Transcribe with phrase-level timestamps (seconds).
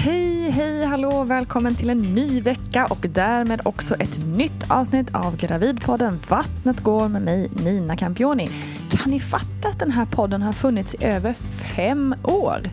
[0.00, 5.36] Hej, hej, hallå, välkommen till en ny vecka och därmed också ett nytt avsnitt av
[5.36, 8.50] Gravidpodden Vattnet går med mig Nina Campioni.
[8.90, 11.34] Kan ni fatta att den här podden har funnits i över
[11.76, 12.70] fem år?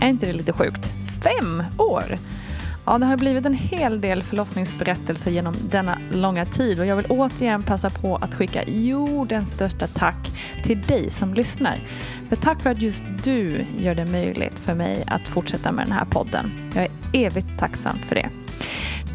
[0.00, 0.92] Är inte det lite sjukt?
[1.22, 2.18] Fem år!
[2.86, 7.06] Ja, det har blivit en hel del förlossningsberättelser genom denna långa tid och jag vill
[7.08, 10.32] återigen passa på att skicka jordens största tack
[10.64, 11.80] till dig som lyssnar.
[12.28, 15.92] För tack för att just du gör det möjligt för mig att fortsätta med den
[15.92, 16.52] här podden.
[16.74, 18.30] Jag är evigt tacksam för det.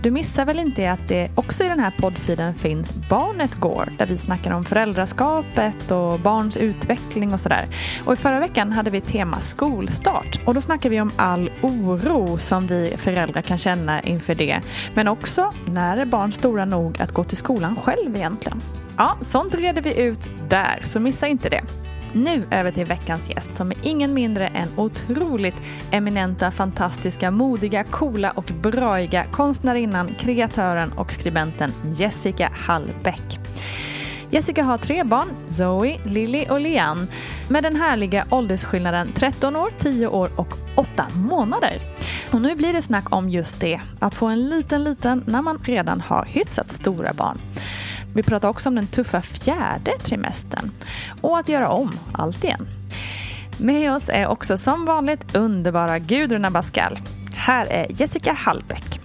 [0.03, 4.05] Du missar väl inte att det också i den här poddfiden finns Barnet går där
[4.05, 7.65] vi snackar om föräldraskapet och barns utveckling och sådär.
[8.05, 12.37] Och i förra veckan hade vi tema skolstart och då snackar vi om all oro
[12.37, 14.61] som vi föräldrar kan känna inför det.
[14.93, 18.61] Men också när är barn stora nog att gå till skolan själv egentligen?
[18.97, 21.61] Ja, sånt reder vi ut där, så missa inte det.
[22.13, 25.55] Nu över till veckans gäst som är ingen mindre än otroligt
[25.91, 33.39] eminenta, fantastiska, modiga, coola och braiga konstnärinnan, kreatören och skribenten Jessica Hallbäck.
[34.29, 37.07] Jessica har tre barn, Zoe, Lily och Lian,
[37.49, 41.81] med den härliga åldersskillnaden 13 år, 10 år och 8 månader.
[42.31, 45.57] Och nu blir det snack om just det, att få en liten liten när man
[45.57, 47.39] redan har hyfsat stora barn.
[48.15, 50.71] Vi pratar också om den tuffa fjärde trimestern
[51.21, 52.67] och att göra om allt igen.
[53.57, 56.99] Med oss är också som vanligt underbara Gudrun Abascal.
[57.35, 58.99] Här är Jessica Hallbäck.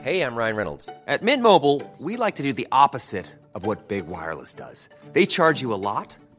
[0.00, 0.86] Hej, jag Ryan Reynolds.
[0.86, 4.88] På Mint Mobile, we like to do the opposite of what Big Wireless does.
[5.12, 6.16] They charge you a lot,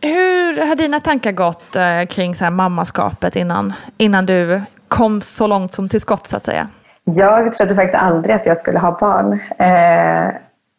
[0.00, 5.46] Hur har dina tankar gått eh, kring så här mammaskapet innan, innan du kom så
[5.46, 6.68] långt som till skott så att säga?
[7.04, 9.40] Jag trodde faktiskt aldrig att jag skulle ha barn.
[9.58, 10.34] Eh,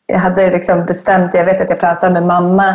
[0.06, 2.70] jag hade liksom bestämt, jag vet att jag pratade med mamma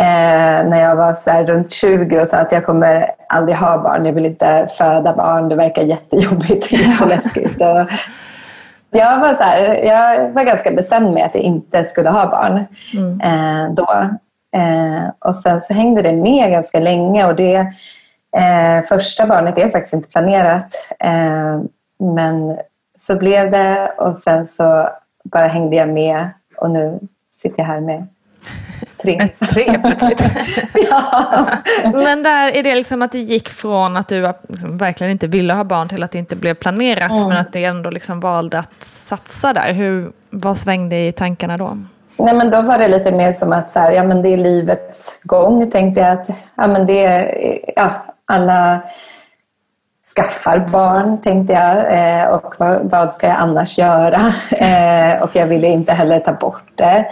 [0.00, 4.06] eh, när jag var så runt 20 och sa att jag kommer aldrig ha barn.
[4.06, 7.60] Jag vill inte föda barn, det verkar jättejobbigt och läskigt.
[7.60, 7.86] Och
[8.90, 12.64] jag, var så här, jag var ganska bestämd med att jag inte skulle ha barn
[12.94, 13.20] mm.
[13.20, 14.08] eh, då.
[14.56, 17.72] Eh, och sen så hängde det med ganska länge och det
[18.36, 20.74] eh, första barnet är faktiskt inte planerat.
[21.00, 21.60] Eh,
[21.98, 22.58] men
[22.98, 24.88] så blev det och sen så
[25.24, 26.98] bara hängde jag med och nu
[27.42, 28.06] sitter jag här med
[29.02, 29.18] tre.
[29.18, 30.24] Ett tre plötsligt.
[30.90, 31.46] ja.
[31.82, 35.54] Men där är det liksom att det gick från att du liksom verkligen inte ville
[35.54, 37.28] ha barn till att det inte blev planerat Mm.
[37.28, 39.72] men att du ändå liksom valde att satsa där.
[39.72, 41.78] Hur, vad svängde i tankarna då?
[42.18, 44.36] Nej, men då var det lite mer som att så här, ja, men det är
[44.36, 45.70] livets gång.
[45.70, 48.82] Tänkte jag att ja, men det är, ja, alla
[50.16, 51.92] skaffar barn, tänkte jag.
[51.98, 54.20] Eh, och vad, vad ska jag annars göra?
[54.50, 57.06] Eh, och jag ville inte heller ta bort det.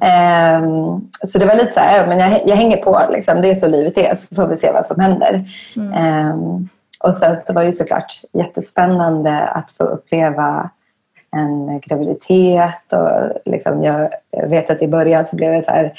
[0.00, 0.62] Eh,
[1.28, 3.02] så det var lite så här, ja, men jag, jag hänger på.
[3.10, 3.42] Liksom.
[3.42, 5.44] Det är så livet är, så får vi se vad som händer.
[5.76, 6.36] Eh,
[7.04, 10.70] och sen så var det såklart jättespännande att få uppleva
[11.36, 12.92] en graviditet.
[12.92, 14.10] Och liksom jag,
[14.48, 15.92] vet att i början så blev det så här...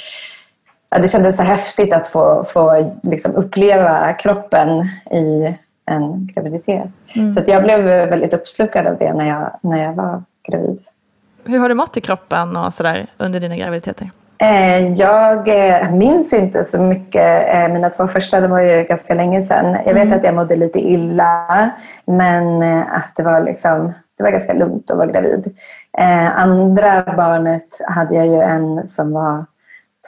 [0.91, 4.69] Ja, det kändes så häftigt att få, få liksom uppleva kroppen
[5.11, 6.87] i en graviditet.
[7.33, 10.79] Så att jag blev väldigt uppslukad av det när jag, när jag var gravid.
[11.45, 14.11] Hur har du mått i kroppen och sådär under dina graviditeter?
[14.37, 17.55] Eh, Jag eh, minns inte så mycket.
[17.55, 19.77] Eh, Mina två första de var ju ganska länge sedan.
[19.85, 21.71] Jag vet att jag mådde lite illa,
[22.05, 23.93] men att det var, liksom,
[24.23, 25.57] det var ganska lugnt att vara gravid.
[25.97, 29.45] Eh, Andra barnet hade jag ju en som var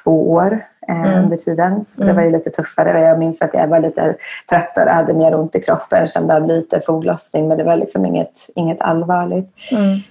[0.04, 3.02] två år eh, under tiden, så det var ju lite tuffare.
[3.02, 4.16] Jag minns att jag var lite
[4.50, 8.50] tröttare, hade mer ont i kroppen, kände av lite foglossning, men det var liksom inget,
[8.56, 9.50] inget allvarligt.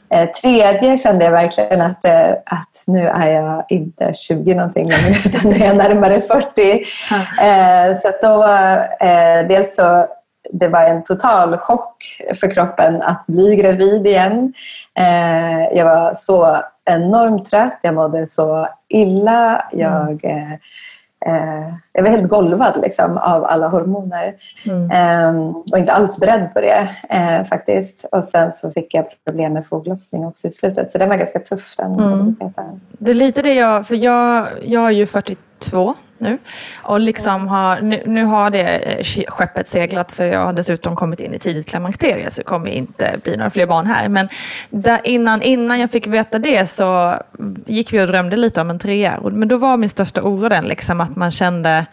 [0.09, 5.19] Eh, tredje kände jag verkligen att, eh, att nu är jag inte 20 någonting längre
[5.25, 6.73] utan nu är jag närmare 40.
[7.43, 10.06] Eh, så då var eh, dels så
[10.52, 14.52] det var en total chock för kroppen att bli gravid igen.
[14.99, 19.64] Eh, jag var så enormt trött, jag mådde så illa.
[19.73, 20.52] Jag, eh,
[21.26, 24.35] eh, jag var helt golvad liksom, av alla hormoner.
[24.93, 26.88] Eh, och inte alls beredd på det
[27.49, 28.05] faktiskt.
[28.12, 30.93] Och sen så fick jag problem med foglossning också i slutet.
[30.93, 32.81] Så den var ganska tuff den graviditeten.
[32.91, 36.38] Det är lite det jag, för jag, jag är ju 42 nu
[36.82, 41.20] och liksom har, nu, nu har det eh, skeppet seglat för jag har dessutom kommit
[41.20, 44.08] in i tidigt klimakterie så det kommer inte bli några fler barn här.
[44.08, 44.28] Men
[44.70, 47.14] där innan, innan jag fick veta det så
[47.66, 49.20] gick vi och drömde lite om en trea.
[49.22, 51.87] Men då var min största oro den liksom att man kände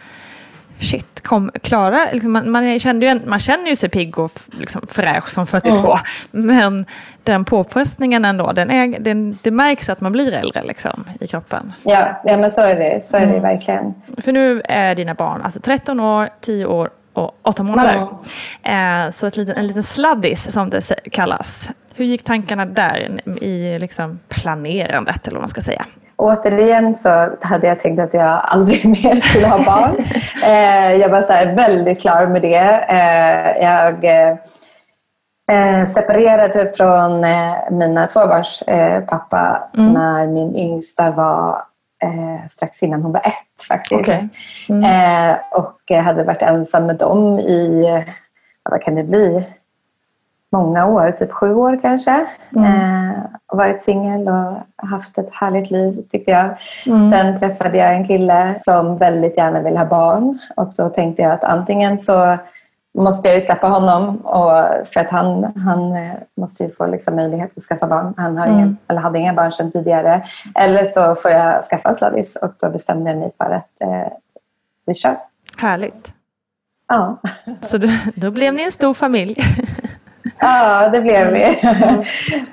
[0.82, 4.88] Shit, kom, Klara, liksom, man, man, kände ju man känner ju sig pigg och liksom,
[4.90, 5.98] fräsch som 42.
[6.32, 6.86] Men
[7.24, 11.74] den påfrestningen ändå, den är, den, det märks att man blir äldre liksom, i kroppen.
[11.84, 13.94] Ja, ja, men så är det, så är det verkligen.
[14.18, 18.08] För nu är dina barn alltså 13 år, 10 år och 8 månader.
[18.64, 20.82] Eh, så ett liten, en liten sladdis som det
[21.12, 21.72] kallas.
[21.96, 25.86] Hur gick tankarna där i liksom, planerandet eller vad man ska säga?
[26.22, 29.96] Återigen så hade jag tänkt att jag aldrig mer skulle ha barn.
[30.46, 32.86] eh, jag var så väldigt klar med det.
[32.90, 34.06] Eh, jag
[35.52, 37.26] eh, separerade från
[37.80, 41.64] mina tvåbarns eh, pappa när min yngsta var
[42.50, 44.02] strax innan hon var ett faktiskt.
[44.02, 44.30] Okej.
[44.70, 47.84] Eh, och hade varit ensam med dem i,
[48.70, 49.48] vad kan det bli,
[50.52, 52.12] många år, typ sju år kanske.
[52.56, 56.56] Eh, och varit singel och haft ett härligt liv tyckte jag.
[56.84, 61.32] Sen träffade jag en kille som väldigt gärna vill ha barn och då tänkte jag
[61.32, 62.38] att antingen så
[62.94, 67.16] måste jag ju släppa honom och för att han, han eh, måste ju få liksom
[67.16, 68.14] möjlighet att skaffa barn.
[68.18, 70.26] Han har ingen, eller hade inga barn sedan tidigare.
[70.56, 74.14] Eller så får jag skaffa en sladdis och då bestämde jag mig för att eh,
[74.86, 75.16] vi kör.
[75.58, 76.14] Härligt.
[76.88, 77.18] Ja.
[77.62, 79.36] Så då, då blev ni en stor familj.
[80.42, 81.46] Ja, det blev vi.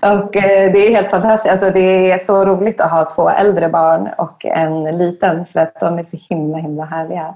[0.02, 1.52] och eh, det är helt fantastiskt.
[1.52, 5.80] Alltså, det är så roligt att ha två äldre barn och en liten för att
[5.80, 7.35] de är så himla, himla härliga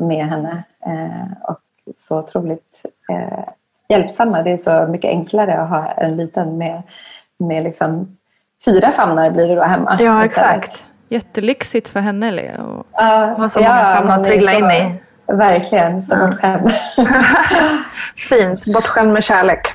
[0.00, 0.62] med henne.
[0.86, 1.58] Eh, och
[1.98, 2.82] så otroligt
[3.12, 3.44] eh,
[3.88, 4.42] hjälpsamma.
[4.42, 6.82] Det är så mycket enklare att ha en liten med,
[7.38, 8.16] med liksom
[8.64, 9.96] fyra famnar blir det då hemma.
[10.00, 10.86] Ja, exakt.
[11.08, 12.30] Jättelyxigt för henne.
[12.30, 12.52] Lea,
[12.92, 14.94] Ja, Ha så många famnar att trilla så- in i.
[15.26, 16.70] Verkligen, så bortskämd.
[18.16, 19.72] Fint, bortskämd med kärlek.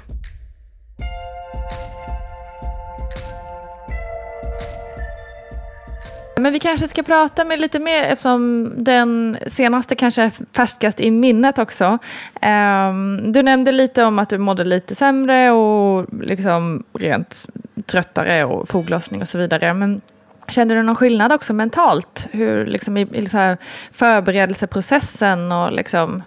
[6.39, 11.11] Men vi kanske ska prata med lite mer eftersom den senaste kanske är färskast i
[11.11, 11.97] minnet också.
[12.41, 17.47] Ehm, du nämnde lite om att du mådde lite sämre och liksom rent
[17.85, 19.73] tröttare och foglossning och så vidare.
[19.73, 20.01] Men
[20.47, 22.29] kände du någon skillnad också mentalt?
[22.31, 23.57] Hur liksom i, i så här
[23.91, 26.23] förberedelseprocessen och liksom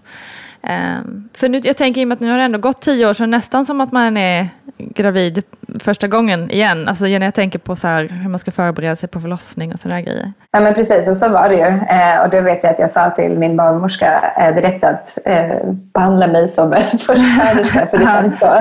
[1.34, 3.14] för nu, jag tänker i och med att nu har det ändå gått tio år
[3.14, 4.48] så nästan som att man är
[4.78, 5.42] gravid
[5.80, 6.88] första gången igen.
[6.88, 9.80] Alltså när jag tänker på så här, hur man ska förbereda sig på förlossning och
[9.80, 10.32] sådana grejer.
[10.50, 11.66] Ja men precis, och så var det ju.
[11.66, 15.56] Eh, och det vet jag att jag sa till min barnmorska eh, direkt att eh,
[15.94, 18.56] behandla mig som en förstföderska för det känns så.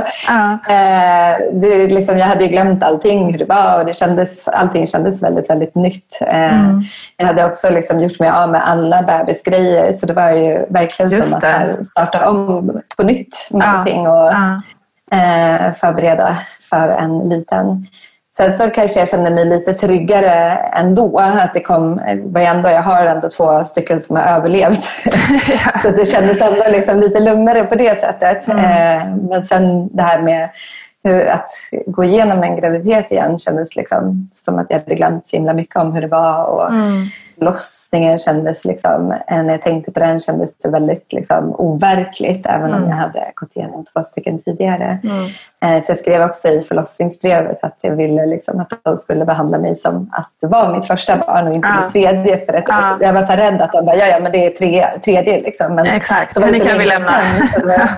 [0.74, 4.88] Eh, det, liksom, jag hade ju glömt allting, hur det var och det kändes, allting
[4.88, 6.20] kändes väldigt, väldigt nytt.
[6.22, 6.82] Mm.
[7.18, 11.12] Jag hade också liksom gjort mig av med alla bebisgrejer så det var ju verkligen
[11.12, 11.44] Just som att
[11.92, 13.68] starta om på nytt med ja.
[13.68, 14.08] allting.
[14.08, 14.32] Och,
[15.12, 16.38] eh, förbereda
[16.70, 17.88] för en liten.
[18.38, 21.20] Sen så kanske jag känner mig lite tryggare ändå.
[21.20, 22.00] Att det kom,
[22.36, 24.84] ändå, jag har ändå två stycken som har överlevt.
[25.82, 28.48] så det kändes ändå liksom lite lugnare på det sättet.
[28.48, 28.60] Mm.
[28.60, 30.50] Eh, men sen det här med
[31.04, 31.50] hur, att
[31.86, 35.76] gå igenom en graviditet igen kändes liksom som att jag hade glömt så himla mycket
[35.76, 36.44] om hur det var.
[36.44, 37.06] Och, mm
[37.40, 42.84] förlossningen kändes, liksom, när jag tänkte på den kändes det väldigt liksom, overkligt även mm.
[42.84, 45.00] om jag hade gått igenom två stycken tidigare.
[45.04, 45.26] Mm.
[45.62, 49.58] Eh, så jag skrev också i förlossningsbrevet att jag ville liksom, att de skulle behandla
[49.58, 51.84] mig som att det var mitt första barn och inte ah.
[51.84, 52.46] mitt tredje.
[52.46, 52.98] För ett ah.
[53.02, 55.42] Jag var så rädd att de bara, ja, ja men det är tre, tredje.
[55.42, 55.76] Liksom.
[55.76, 57.12] Men, exakt, så henne kan vi lämna.
[57.64, 57.90] Var,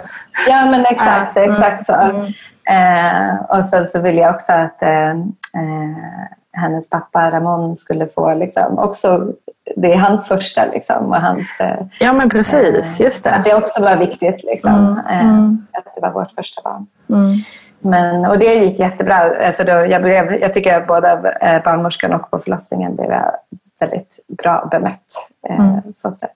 [0.47, 1.41] ja men exakt, ah.
[1.41, 1.93] exakt så.
[1.93, 2.33] Mm.
[2.69, 8.33] Eh, och sen så ville jag också att eh, eh hennes pappa Ramon skulle få
[8.33, 9.27] liksom, också,
[9.75, 11.59] det är hans första liksom, och hans...
[11.59, 13.31] Eh, ja men precis, eh, just det.
[13.31, 15.67] Att det också var viktigt liksom, mm, eh, mm.
[15.73, 16.87] att det var vårt första barn.
[17.09, 17.35] Mm.
[17.83, 19.45] Men, och det gick jättebra.
[19.47, 23.31] Alltså då, jag, blev, jag tycker att både eh, barnmorskan och på förlossningen blev jag
[23.79, 25.29] väldigt bra bemött.
[25.49, 25.81] Eh, mm.
[25.93, 26.31] så sätt.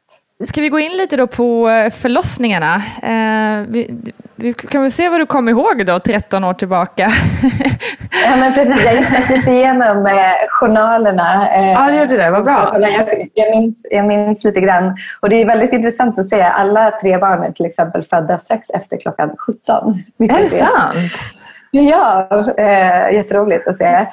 [0.48, 2.76] Ska vi gå in lite då på förlossningarna?
[3.04, 3.98] Eh, vi,
[4.36, 7.12] vi, kan väl se vad du kommer ihåg då, 13 år tillbaka?
[8.24, 8.86] ja, men precis.
[8.86, 10.14] Jag gick faktiskt igenom eh,
[10.50, 11.56] journalerna.
[11.56, 12.30] Eh, ja, du gjorde det.
[12.30, 12.78] Vad bra.
[12.80, 14.98] Jag, jag, minns, jag minns lite grann.
[15.20, 16.42] Och det är väldigt intressant att se.
[16.42, 20.04] Alla tre barnen till exempel födda strax efter klockan 17.
[20.20, 21.12] Är det sant?
[21.72, 24.08] Ja, eh, jätteroligt att se.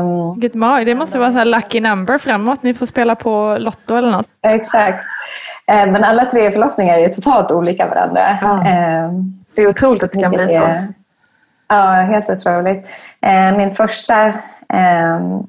[0.00, 0.40] Um,
[0.84, 2.62] det måste vara så lucky number framåt.
[2.62, 4.26] Ni får spela på Lotto eller något.
[4.46, 5.04] Exakt.
[5.66, 8.38] Eh, men alla tre förlossningar är totalt olika varandra.
[8.42, 8.66] Ja.
[8.66, 9.10] Eh,
[9.54, 10.68] det är otroligt att det kan bli så.
[11.68, 12.86] Ja, helt otroligt.
[13.20, 14.32] Eh, min första
[14.68, 15.46] ehm,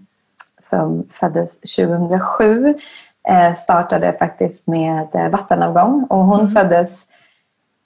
[0.60, 2.76] som föddes 2007
[3.30, 6.52] eh, startade faktiskt med vattenavgång och hon mm.
[6.52, 7.06] föddes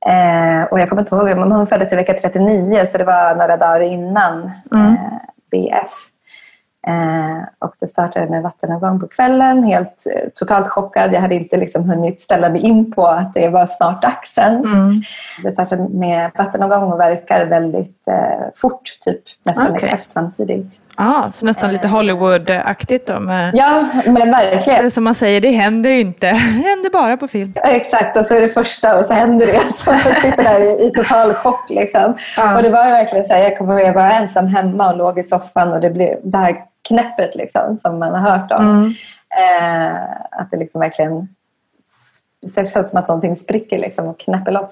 [0.05, 3.35] Eh, och jag kommer inte ihåg, men hon föddes i vecka 39 så det var
[3.35, 4.93] några dagar innan mm.
[4.93, 4.97] eh,
[5.51, 5.91] BF.
[6.87, 11.13] Eh, och det startade med vattenavgång på kvällen, helt eh, totalt chockad.
[11.13, 14.55] Jag hade inte liksom hunnit ställa mig in på att det var snart dags än.
[14.65, 15.01] Mm.
[15.43, 19.89] Det startade med vattenavgång och verkar väldigt eh, fort, typ nästan okay.
[19.89, 20.79] exakt samtidigt.
[20.95, 23.19] Ah, så nästan lite Hollywood-aktigt då?
[23.19, 23.51] Med...
[23.53, 24.91] Ja, men verkligen.
[24.91, 26.27] Som man säger, det händer inte.
[26.27, 27.53] Det händer bara på film.
[27.55, 29.59] Exakt, och så är det första och så händer det.
[29.73, 31.69] Så jag sitter där i, i total chock.
[31.69, 32.17] Liksom.
[32.37, 32.55] Ah.
[32.55, 35.19] Och det var verkligen så här, jag kommer ihåg, jag var ensam hemma och låg
[35.19, 36.55] i soffan och det blev det här
[36.87, 38.67] knäppet liksom, som man har hört om.
[38.67, 38.93] Mm.
[39.29, 40.01] Eh,
[40.31, 41.27] att det liksom verkligen
[42.41, 44.69] det känns som att någonting spricker liksom och knäpper loss.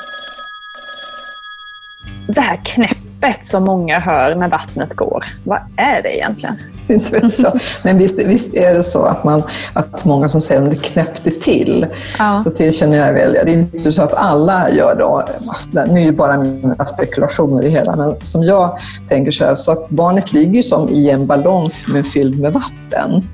[2.28, 6.56] Det här knäppet som många hör när vattnet går, vad är det egentligen?
[6.90, 7.60] Inte vet jag.
[7.84, 11.88] Men visst, visst, är det så att, man, att många som det knäppte till.
[12.20, 12.42] Ja.
[12.44, 13.34] Så det känner jag väl.
[13.34, 15.86] Det är inte så att alla gör det.
[15.94, 17.96] Nu är det bara mina spekulationer i hela.
[17.96, 21.70] Men som jag tänker så här, så att barnet ligger som i en ballong
[22.14, 23.28] fylld med vatten.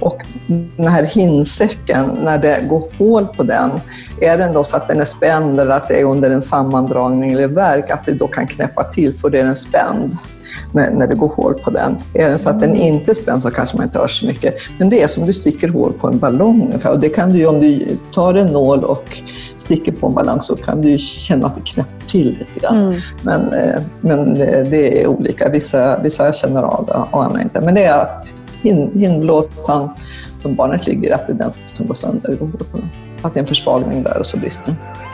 [0.00, 0.18] Och
[0.76, 3.70] den här hinsäcken, när det går hål på den,
[4.20, 7.32] är den då så att den är spänd eller att det är under en sammandragning
[7.32, 10.18] eller verk, att det då kan knäppa till för det är den spänd
[10.72, 11.96] när, när det går hål på den.
[12.14, 14.54] Är det så att den inte är spänd så kanske man inte hör så mycket.
[14.78, 16.90] Men det är som du sticker hål på en ballong ungefär.
[16.90, 19.22] Och det kan du om du tar en nål och
[19.56, 22.76] sticker på en ballong så kan du känna att det knäpper till lite grann.
[22.76, 23.00] Mm.
[23.22, 25.48] Men, eh, men det är olika.
[25.48, 27.60] Vissa, vissa känner av det och andra inte.
[27.60, 28.26] Men det är att
[28.94, 29.90] hinblåsan
[30.38, 32.38] som barnet ligger att det är den som går sönder.
[33.22, 35.09] Att det är en försvagning där och så brister den.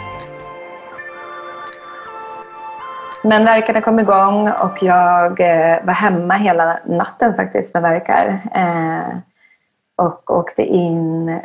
[3.27, 8.41] Men verkarna kom igång och jag eh, var hemma hela natten faktiskt med verkar.
[8.55, 9.19] Eh,
[9.97, 11.41] och åkte in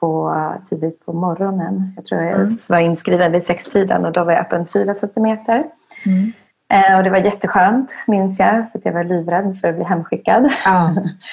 [0.00, 0.36] på,
[0.70, 1.92] tidigt på morgonen.
[1.96, 2.48] Jag tror jag mm.
[2.68, 5.64] var inskriven vid sextiden och då var jag öppen fyra centimeter.
[6.06, 6.32] Mm.
[6.72, 10.50] Eh, och det var jätteskönt, minns jag, för jag var livrädd för att bli hemskickad.
[10.66, 10.90] Ah.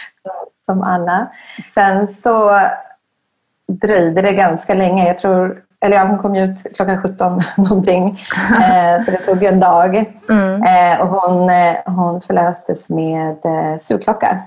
[0.65, 1.31] Som alla.
[1.73, 2.61] Sen så
[3.67, 5.07] dröjde det ganska länge.
[5.07, 8.19] Jag tror eller ja, hon kom ut klockan 17 någonting.
[8.61, 10.13] Eh, så det tog en dag.
[10.29, 10.63] Mm.
[10.63, 14.39] Eh, och hon, eh, hon förlöstes med eh, surklocka.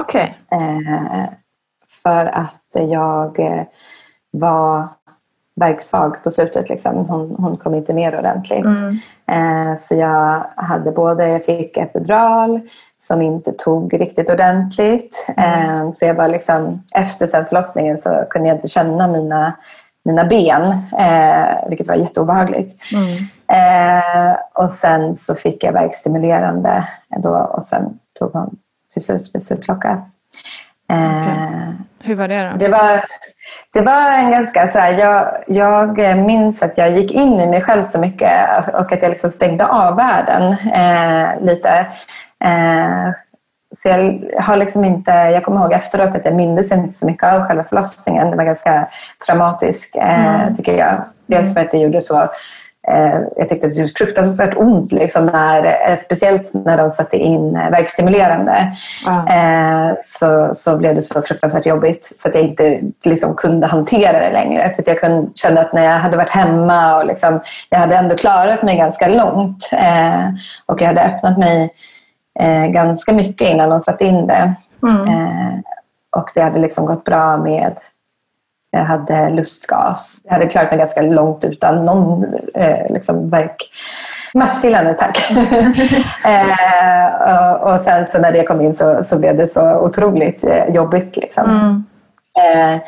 [0.00, 0.28] Okay.
[0.50, 1.28] Eh,
[2.02, 3.62] för att jag eh,
[4.30, 4.88] var
[5.60, 6.68] verksvag på slutet.
[6.68, 6.96] Liksom.
[6.96, 8.64] Hon, hon kom inte ner ordentligt.
[8.64, 8.98] Mm.
[9.26, 12.60] Eh, så jag hade både, jag fick epidural
[12.98, 15.26] som inte tog riktigt ordentligt.
[15.36, 19.52] Eh, så jag var liksom, efter sen förlossningen så kunde jag inte känna mina,
[20.06, 20.62] mina ben,
[20.98, 22.82] eh, vilket var jätteobehagligt.
[23.52, 28.56] Eh, och sen så fick jag verkstimulerande då, och sen tog hon
[28.92, 30.02] till slut beslutsklocka.
[30.90, 31.68] Eh,
[32.04, 32.56] Hur var det då?
[32.58, 33.04] det var,
[33.72, 37.60] det var en ganska så här, jag, jag minns att jag gick in i mig
[37.62, 38.32] själv så mycket
[38.74, 40.42] och att jag liksom stängde av världen
[40.74, 41.86] eh, lite.
[42.44, 43.10] Eh,
[43.74, 47.32] så jag har liksom inte, jag kommer ihåg efteråt att jag minns inte så mycket
[47.32, 48.30] av själva förlossningen.
[48.30, 48.88] Det var ganska
[49.26, 51.04] traumatisk eh, tycker jag.
[51.26, 52.28] Dels för att det gjorde så
[52.88, 57.16] Eh, jag tyckte att det gjorde fruktansvärt ont, liksom, när, eh, speciellt när de satte
[57.16, 58.72] in eh, verkstimulerande.
[59.06, 64.20] Eh, så, så blev det så fruktansvärt jobbigt så att jag inte liksom, kunde hantera
[64.20, 64.72] det längre.
[64.76, 68.16] För jag kunde, kände att när jag hade varit hemma och liksom, jag hade ändå
[68.16, 70.28] klarat mig ganska långt eh,
[70.66, 71.70] och jag hade öppnat mig
[72.38, 74.54] eh, ganska mycket innan de satte in det.
[75.08, 75.58] Eh,
[76.16, 77.76] och det hade liksom gått bra med
[78.76, 80.20] jag hade lustgas.
[80.24, 82.24] Jag hade klarat mig ganska långt utan någon
[82.54, 83.70] eh, liksom verk.
[84.32, 85.30] Smärtstillande, tack.
[86.24, 90.44] eh, och, och sen så när det kom in så, så blev det så otroligt
[90.44, 91.16] eh, jobbigt.
[91.16, 91.84] Liksom.
[92.38, 92.80] Eh,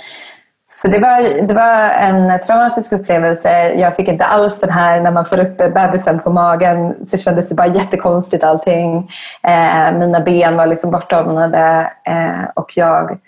[0.70, 3.68] så det var, det var en traumatisk upplevelse.
[3.68, 7.48] Jag fick inte alls den här när man får upp bebisen på magen så kändes
[7.48, 9.10] det bara jättekonstigt allting.
[9.42, 13.18] Eh, mina ben var liksom bortdomnade eh, och jag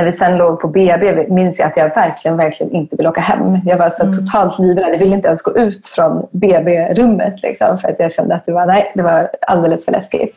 [0.00, 3.20] när vi sen låg på BB minns jag att jag verkligen, verkligen inte ville åka
[3.20, 3.58] hem.
[3.64, 4.92] Jag var så totalt livrädd.
[4.94, 8.52] Jag ville inte ens gå ut från BB-rummet liksom, för att jag kände att det
[8.52, 10.36] var, nej, det var alldeles för läskigt.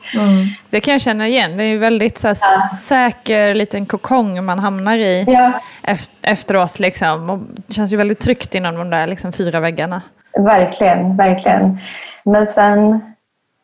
[0.70, 1.58] Det kan jag känna igen.
[1.58, 2.36] Det är en väldigt så här,
[2.75, 5.51] säker liten kokong man hamnar i Ja.
[5.84, 6.79] ef- efteråt.
[6.79, 7.29] Liksom.
[7.29, 10.01] Och det känns ju väldigt tryggt inom de där liksom, fyra väggarna.
[10.39, 11.77] Verkligen, verkligen.
[12.24, 13.12] Men sen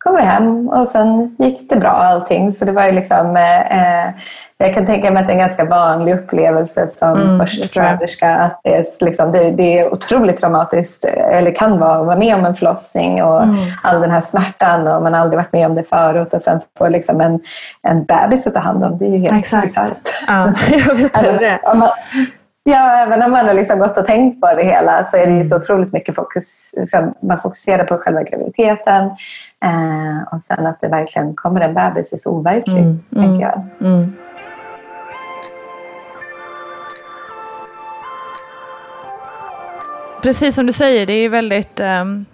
[0.10, 2.54] kom vi hem och sen gick det bra allting.
[2.54, 4.10] Så det var ju liksom, eh, eh,
[4.58, 8.36] jag kan tänka mig att det är en ganska vanlig upplevelse som Mm, det förstföderska.
[8.36, 12.36] Att det, är, liksom, det, det är otroligt traumatiskt, eller kan vara, att vara med
[12.36, 13.56] om en förlossning och Mm.
[13.84, 16.60] all den här smärtan och man har aldrig varit med om det förut och sen
[16.78, 17.39] få liksom en,
[17.82, 18.98] en bebis att ta hand om.
[18.98, 20.10] Det är ju helt bisarrt.
[20.28, 21.60] Ja, jag vet det.
[21.63, 21.89] Om man,
[22.63, 25.46] ja, även om man har liksom gått och tänkt på det hela så är det
[25.46, 26.72] så otroligt mycket fokus.
[26.78, 29.06] Liksom, man fokuserar på själva graviditeten
[29.66, 33.63] eh, och sen att det verkligen kommer en bebis är så overkligt, tänker jag.
[40.22, 42.26] Precis som du säger, det är väldigt um,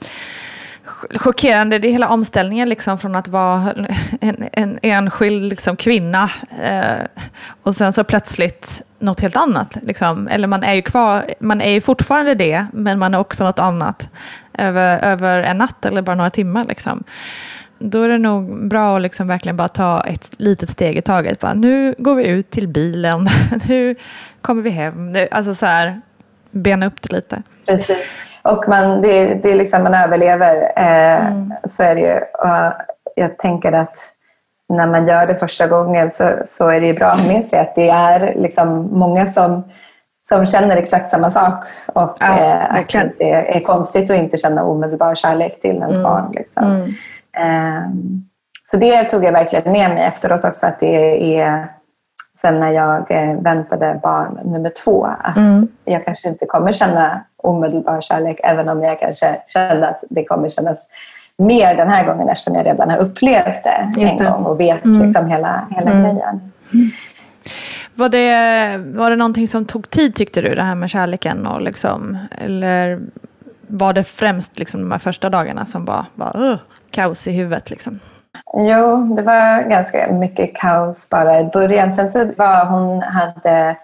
[1.15, 1.79] chockerande.
[1.79, 3.73] Det är hela omställningen liksom, från att vara
[4.21, 6.29] en, en enskild liksom, kvinna
[6.61, 7.05] eh,
[7.63, 9.77] och sen så plötsligt något helt annat.
[9.81, 10.27] Liksom.
[10.27, 13.59] Eller man är ju kvar, man är ju fortfarande det, men man är också något
[13.59, 14.09] annat
[14.53, 16.65] över, över en natt eller bara några timmar.
[16.65, 17.03] Liksom.
[17.79, 21.39] Då är det nog bra att liksom verkligen bara ta ett litet steg i taget.
[21.39, 23.29] Bara, nu går vi ut till bilen,
[23.67, 23.95] nu
[24.41, 25.15] kommer vi hem.
[25.31, 26.01] Alltså så här,
[26.51, 27.43] bena upp det lite.
[27.65, 27.97] Precis.
[28.45, 30.71] Och man, det, det är liksom man överlever.
[30.75, 31.31] Eh,
[31.63, 32.15] Så är det ju.
[32.17, 32.73] Och
[33.15, 33.97] jag tänker att
[34.69, 37.89] när man gör det första gången så, så är det bra med sig att det
[37.89, 39.63] är liksom många som,
[40.29, 41.65] som känner exakt samma sak.
[41.93, 46.31] Och Ja, eh, att det är konstigt att inte känna omedelbar kärlek till ens barn.
[46.31, 46.63] Liksom.
[47.37, 47.81] Eh,
[48.63, 50.67] så det tog jag verkligen med mig efteråt också.
[50.67, 51.67] Att det är
[52.37, 55.05] sen när jag eh, väntade barn nummer två.
[55.05, 55.35] Att
[55.85, 60.49] jag kanske inte kommer känna omedelbar kärlek även om jag kanske kände att det kommer
[60.49, 60.89] kännas
[61.37, 64.31] mer den här gången eftersom jag redan har upplevt det Just en det.
[64.31, 66.51] gång och vet liksom hela, hela grejen.
[67.95, 71.47] Var det, var det någonting som tog tid tyckte du, det här med kärleken?
[71.47, 72.99] Och liksom, eller
[73.67, 76.57] var det främst liksom de här första dagarna som var, var uh,
[76.91, 77.69] kaos i huvudet?
[77.69, 77.99] Liksom?
[78.53, 81.93] Jo, det var ganska mycket kaos bara i början.
[81.93, 83.77] Sen så var hon hade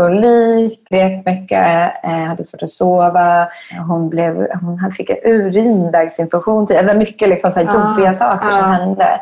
[0.00, 3.48] kolik, grek mycket, eh, hade svårt att sova.
[3.88, 6.64] Hon, blev, hon fick en urinvägsinfektion.
[6.66, 9.20] Det var mycket liksom så här jobbiga saker som hände.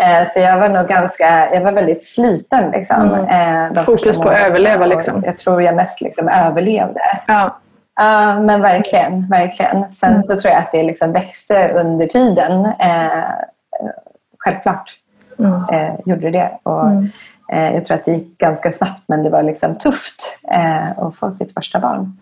[0.00, 2.70] Eh, Så jag var nog ganska, jag var väldigt sliten.
[2.70, 5.22] Liksom, eh, de Fokus på att överleva, liksom.
[5.26, 7.00] Jag tror jag mest liksom överlevde.
[7.26, 7.58] Ja.
[8.00, 9.28] Ja, men verkligen.
[9.30, 9.90] verkligen.
[9.90, 12.64] Sen så tror jag att det liksom växte under tiden.
[12.64, 13.24] Eh,
[14.38, 14.90] självklart
[15.72, 16.50] eh, gjorde det.
[16.62, 17.02] Och, eh,
[17.52, 21.30] jag tror att det gick ganska snabbt men det var liksom tufft eh, att få
[21.30, 22.18] sitt första barn.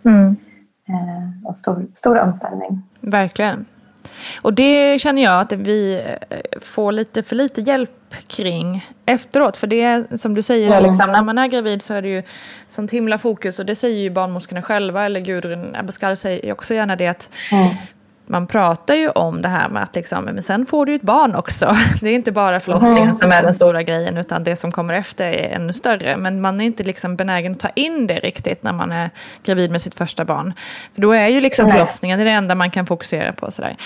[0.89, 2.83] Eh, och stor, stor omställning.
[3.01, 3.67] Verkligen.
[4.43, 7.91] Och det känner jag att vi eh, får lite för lite hjälp
[8.27, 9.57] kring efteråt?
[9.57, 10.91] För det som du säger, mm.
[10.91, 12.23] liksom, när man är gravid så är det ju
[12.69, 16.97] sånt himla fokus och det säger ju barnmorskorna själva eller Gudrun Abascal säger också gärna
[16.97, 17.69] det att mm
[18.29, 21.35] man pratar ju om det här med att liksom, men sen får du ett barn
[21.35, 21.77] också.
[22.01, 23.15] Det är inte bara förlossningen mm.
[23.15, 26.17] som är den stora grejen utan det som kommer efter är ännu större.
[26.17, 29.11] Men man är inte liksom benägen att ta in det riktigt när man är
[29.43, 30.53] gravid med sitt första barn.
[30.95, 31.73] För då är ju liksom Nej.
[31.73, 33.51] förlossningen det, enda man kan fokusera på.
[33.51, 33.77] Sådär.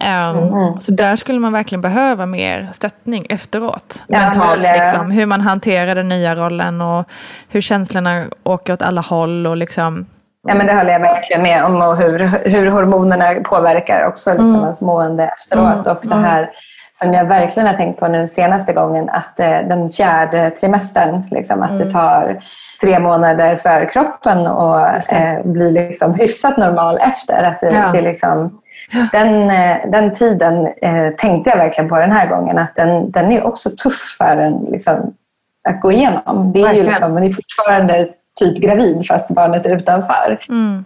[0.00, 0.80] Um, mm.
[0.80, 4.04] Så där skulle man verkligen behöva mer stöttning efteråt.
[4.06, 7.08] Ja, mentalt, liksom, hur man hanterar den nya rollen och
[7.48, 9.46] hur känslorna åker åt alla håll.
[9.46, 10.06] Och liksom,
[10.46, 14.50] Ja, men det håller jag verkligen med om och hur, hur hormonerna påverkar också liksom
[14.50, 14.62] mm.
[14.62, 15.86] ens mående efteråt.
[15.86, 15.96] Mm.
[15.96, 16.50] Och det här
[16.92, 21.62] som jag verkligen har tänkt på nu senaste gången, att eh, den fjärde trimestern, liksom,
[21.62, 21.86] att mm.
[21.86, 22.40] det tar
[22.82, 27.42] tre månader för kroppen att eh, bli liksom hyfsat normal efter.
[27.42, 27.92] Att det, ja.
[27.92, 28.60] det liksom,
[29.12, 33.32] den, eh, den tiden eh, tänkte jag verkligen på den här gången, att den, den
[33.32, 35.14] är också tuff för en liksom,
[35.68, 36.52] att gå igenom.
[36.52, 38.08] Det är, ju liksom, det är fortfarande
[38.40, 40.38] typ gravid fast barnet är utanför.
[40.48, 40.84] Mm.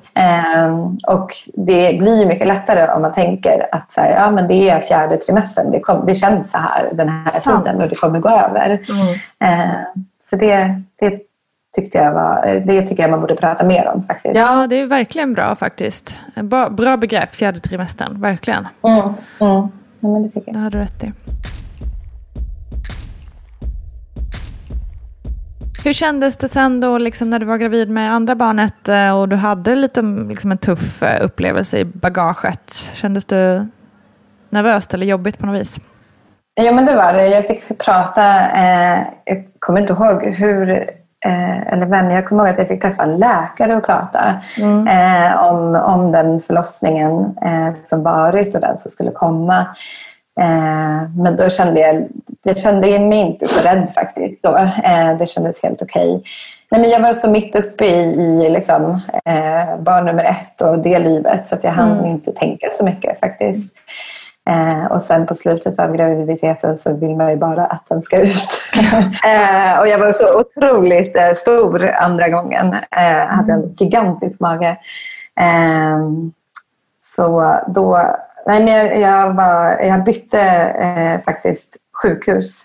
[0.71, 4.49] Um, och det blir ju mycket lättare om man tänker att så här, ja, men
[4.49, 7.65] det är fjärde trimestern, det, kom, det känns så här den här Sant.
[7.65, 8.67] tiden och det kommer gå över.
[8.89, 9.69] Mm.
[9.69, 9.75] Uh,
[10.21, 11.21] så det, det
[11.77, 14.37] tyckte jag var, det tycker jag man borde prata mer om faktiskt.
[14.37, 16.17] Ja, det är verkligen bra faktiskt.
[16.35, 18.69] Bra, bra begrepp, fjärde trimestern, verkligen.
[18.83, 18.99] Mm.
[18.99, 19.15] Mm.
[19.41, 19.69] Ja,
[20.09, 20.55] men det tycker jag.
[20.55, 21.13] Det har du rätt i.
[25.85, 29.29] Hur kändes det sen då liksom när du var gravid med andra barnet eh, och
[29.29, 32.91] du hade lite liksom en tuff eh, upplevelse i bagaget?
[32.95, 33.67] Kändes du
[34.51, 35.79] nervöst eller jobbigt på något vis?
[36.55, 37.29] Ja, men det var det.
[37.29, 40.71] Jag fick prata, eh, jag kommer inte ihåg hur,
[41.25, 44.88] eh, eller vem, jag kommer ihåg att jag fick träffa en läkare och prata mm.
[44.88, 49.67] eh, om, om den förlossningen eh, som varit och den som skulle komma.
[51.16, 52.09] Men då kände jag
[52.42, 54.57] jag kände mig inte så rädd faktiskt då.
[54.85, 56.22] Eh, det kändes helt okej.
[56.70, 56.90] Okay.
[56.90, 58.01] jag var så mitt uppe i,
[58.44, 62.07] i liksom, eh, barn nummer ett och det livet så att jag hann mm.
[62.07, 63.74] inte tänka så mycket faktiskt.
[64.51, 68.20] Eh, och sen på slutet av graviditeten så vill man ju bara att den ska
[68.20, 68.62] ut.
[69.24, 72.74] eh, och jag var så otroligt eh, stor andra gången.
[72.74, 74.77] Eh, hade en gigantisk mage.
[75.40, 75.98] Eh,
[77.01, 78.16] så då
[78.49, 82.65] Nej, men jag, jag, var, jag bytte eh, faktiskt sjukhus.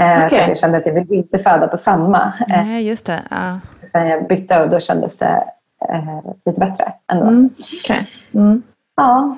[0.00, 0.48] Eh, okay.
[0.48, 2.32] Jag kände att jag ville inte föda på samma.
[2.50, 3.22] Eh, Nej, just det.
[3.30, 3.60] Ja.
[3.92, 5.44] Jag bytte och då kändes det
[5.88, 7.26] eh, lite bättre ändå.
[7.26, 7.50] Mm.
[7.84, 8.04] Okay.
[8.34, 8.62] Mm.
[8.96, 9.36] Ja,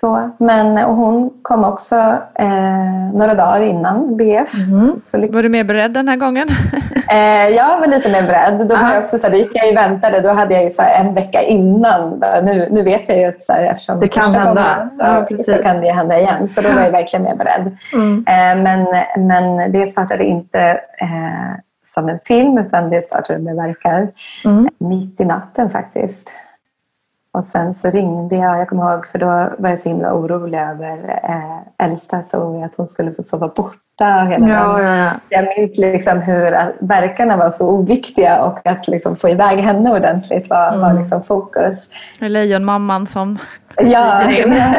[0.00, 1.96] så, men, och hon kom också
[2.34, 4.54] eh, några dagar innan BF.
[4.54, 5.00] Mm.
[5.00, 6.48] Så, var du mer beredd den här gången?
[7.10, 8.68] eh, jag var lite mer beredd.
[8.68, 10.20] Då, var jag också, så här, då gick jag och väntade.
[10.20, 12.22] Då hade jag ju, så här, en vecka innan.
[12.42, 14.88] Nu, nu vet jag ju att så här, eftersom det kan hända.
[14.98, 16.48] så, ja, så kan det hända igen.
[16.48, 17.76] Så då var jag verkligen mer beredd.
[17.92, 18.24] Mm.
[18.28, 18.86] Eh, men,
[19.26, 20.60] men det startade inte
[21.00, 24.08] eh, som en film utan det startade med verkar
[24.44, 24.68] mm.
[24.78, 26.30] mitt i natten faktiskt.
[27.34, 29.26] Och sen så ringde jag, jag kommer ihåg, för då
[29.58, 34.22] var jag så himla orolig över eh, Elsa, så att hon skulle få sova borta.
[34.22, 35.10] Och hela ja, ja, ja.
[35.28, 36.50] Jag minns liksom hur
[36.86, 40.80] verkarna var så oviktiga och att liksom få iväg henne ordentligt var, mm.
[40.80, 41.90] var liksom fokus.
[42.18, 43.38] Lejonmamman som
[43.76, 44.74] ja, ja.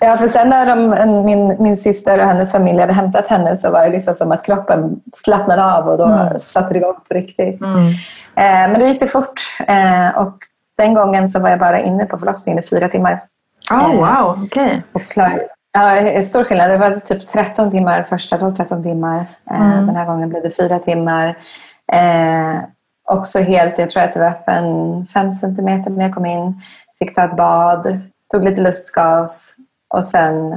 [0.00, 3.70] ja, för sen när de, min, min syster och hennes familj hade hämtat henne så
[3.70, 6.40] var det liksom som att kroppen slappnade av och då mm.
[6.40, 7.64] satte det igång på riktigt.
[7.64, 7.86] Mm.
[8.36, 10.36] Eh, men då gick det fort eh, och
[10.78, 13.24] den gången så var jag bara inne på förlossningen i fyra timmar.
[13.70, 14.82] Oh, wow, okej.
[14.92, 15.38] Okay.
[15.72, 16.70] Ja, stor skillnad.
[16.70, 19.26] Det var typ 13 timmar första, 12-13 timmar.
[19.50, 19.86] Eh, mm.
[19.86, 21.38] Den här gången blev det fyra timmar.
[21.92, 22.60] Eh,
[23.04, 26.62] också helt, jag tror att det var öppen 5 centimeter när jag kom in.
[26.98, 29.56] Fick ta ett bad, tog lite lustgas
[29.88, 30.52] och sen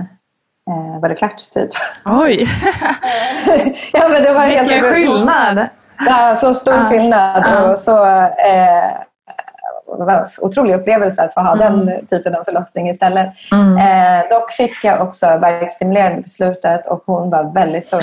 [0.70, 1.70] eh, var det klart typ.
[2.06, 2.48] Oj!
[3.94, 5.68] ja, men det var Vilken helt skillnad!
[5.98, 6.90] Ja, så stor ah.
[6.90, 7.44] skillnad.
[7.46, 7.72] Ah.
[7.72, 8.92] Och så, eh,
[10.42, 11.86] otrolig upplevelse att få ha mm.
[11.86, 13.34] den typen av förlossning istället.
[13.52, 13.78] Mm.
[13.78, 18.02] Eh, dock fick jag också värkstimulerande på slutet och hon var väldigt stor.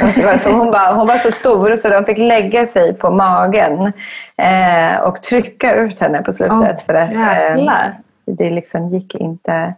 [0.52, 3.92] hon, var, hon var så stor så de fick lägga sig på magen
[4.36, 6.80] eh, och trycka ut henne på slutet.
[6.80, 7.94] Oh, för att eh,
[8.26, 9.74] det liksom gick inte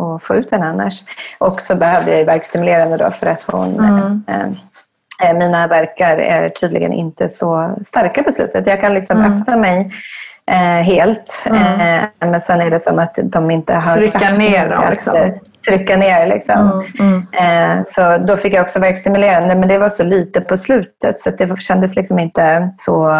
[0.00, 0.94] att få ut henne annars.
[1.38, 4.24] Och så behövde jag värkstimulerande då för att hon mm.
[4.28, 8.66] Eh, eh, mina verkar är tydligen inte så starka på slutet.
[8.66, 9.40] Jag kan liksom mm.
[9.40, 9.90] öppna mig
[10.50, 11.42] eh, helt.
[11.46, 12.02] Mm.
[12.02, 14.90] Eh, men sen är det som att de inte har Trycka ner dem.
[14.90, 15.32] Liksom.
[15.68, 16.84] Trycka ner liksom.
[17.00, 17.22] Mm.
[17.38, 17.78] Mm.
[17.78, 21.30] Eh, så då fick jag också verkstimulerande men det var så lite på slutet så
[21.30, 23.14] det kändes liksom inte så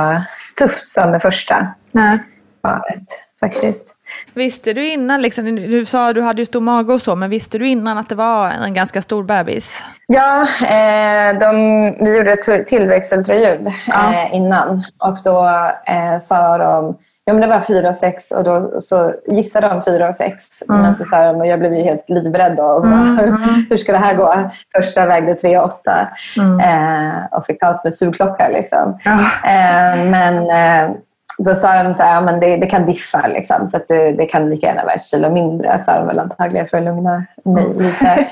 [0.58, 2.18] tufft som med första Nej.
[2.62, 3.08] barnet.
[3.40, 3.94] faktiskt.
[4.34, 7.30] Visste du innan, liksom, du sa att du hade ju stor mage och så, men
[7.30, 9.84] visste du innan att det var en ganska stor bebis?
[10.06, 11.54] Ja, eh, de,
[12.00, 14.12] vi gjorde ett tillväxtultraljud ja.
[14.12, 15.46] eh, innan och då
[15.86, 19.82] eh, sa de Ja, men det var fyra och sex och då så gissade de
[19.82, 20.62] fyra och sex.
[20.68, 20.82] Mm.
[20.82, 22.56] Men så, så här, och jag blev ju helt livrädd.
[22.56, 23.18] Då, mm.
[23.18, 23.36] hur,
[23.70, 24.50] hur ska det här gå?
[24.76, 26.08] Första vägde tre och åtta
[26.38, 26.60] mm.
[26.60, 28.48] eh, och fick tas med sugklocka.
[28.48, 28.98] Liksom.
[29.44, 30.96] Eh, men eh,
[31.38, 33.26] då sa de så här, ja, men det, det kan diffa.
[33.26, 35.78] Liksom, så att det, det kan lika gärna vara ett kilo mindre.
[35.78, 37.78] Sa de väl antagligen för att lugna mig mm.
[37.78, 38.06] lite.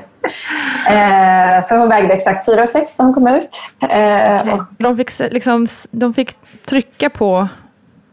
[0.88, 3.56] eh, för hon vägde exakt fyra och sex när hon kom ut.
[3.82, 4.52] Eh, okay.
[4.52, 6.30] och, de, fick, liksom, de fick
[6.66, 7.48] trycka på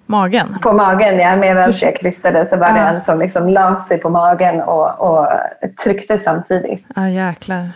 [0.09, 0.57] magen?
[0.61, 1.35] På magen, ja.
[1.35, 5.27] Medan jag krystade så var det en som liksom la sig på magen och, och
[5.83, 6.85] tryckte samtidigt.
[6.95, 7.69] Ja, ah, jäklar.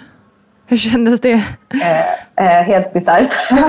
[0.68, 1.34] Hur kändes det?
[1.34, 3.34] Eh, eh, helt bisarrt.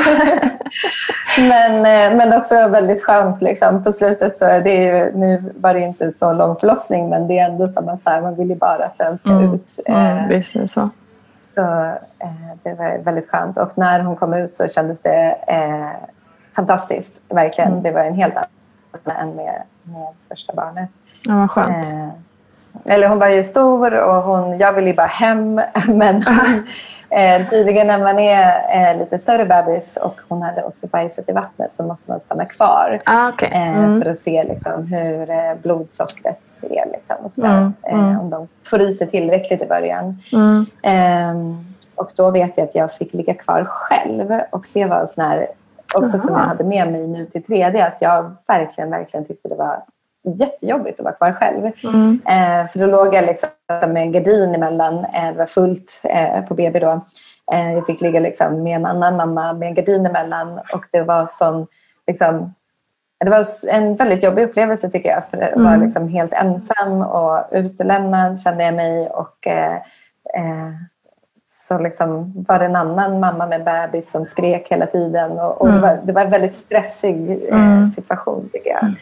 [1.38, 3.42] men, eh, men också väldigt skönt.
[3.42, 3.84] Liksom.
[3.84, 7.38] På slutet så det är ju, nu var det inte så lång förlossning men det
[7.38, 9.54] är ändå som att man vill ju bara att den ska mm.
[9.54, 9.78] ut.
[9.86, 10.90] Mm, eh, visst är så.
[11.54, 11.60] Så
[12.18, 13.58] eh, det var väldigt skönt.
[13.58, 16.08] Och när hon kom ut så kändes det eh,
[16.56, 17.12] fantastiskt.
[17.28, 17.70] Verkligen.
[17.70, 17.82] Mm.
[17.82, 18.48] Det var en helt annan
[19.04, 20.90] än med, med första barnet.
[21.24, 21.86] Ja, vad skönt.
[21.86, 22.08] Eh,
[22.84, 25.54] eller hon var ju stor och hon, jag ville ju bara hem.
[25.88, 26.16] Men
[27.10, 31.32] eh, tydligen när man är eh, lite större bebis och hon hade också bajsat i
[31.32, 33.02] vattnet så måste man stanna kvar.
[33.04, 33.48] Ah, okay.
[33.52, 34.02] Eh, mm.
[34.02, 36.90] För att se liksom, hur eh, blodsockret är.
[36.92, 37.72] Liksom, och sådär.
[37.82, 38.00] Mm.
[38.00, 38.20] Mm.
[38.20, 40.22] om de får i sig tillräckligt i början.
[40.32, 40.66] Mm.
[40.82, 41.56] Ehm,
[41.94, 44.40] och då vet jag att jag fick ligga kvar själv.
[44.50, 45.46] Och det var sån här
[45.94, 49.54] också som jag hade med mig nu till tredje, att jag verkligen, verkligen tyckte det
[49.54, 49.82] var
[50.24, 51.70] jättejobbigt att vara kvar själv.
[51.84, 52.20] Mm.
[52.26, 56.44] Eh, för då låg jag liksom med en gardin emellan, eh, det var fullt eh,
[56.44, 57.00] på BB då.
[57.52, 61.02] Eh, jag fick ligga liksom med en annan mamma med en gardin emellan och det
[61.02, 61.66] var sån,
[62.06, 62.54] liksom,
[63.24, 65.64] det var en väldigt jobbig upplevelse tycker jag, för att mm.
[65.64, 69.74] vara liksom helt ensam och utelämnad kände jag mig och eh,
[70.34, 70.72] eh,
[71.68, 75.32] så liksom var det en annan mamma med bebis som skrek hela tiden.
[75.32, 75.80] Och, och mm.
[75.80, 77.90] det, var, det, var, en väldigt stressig eh, mm.
[77.90, 78.82] situation tycker jag.
[78.82, 78.94] Mm.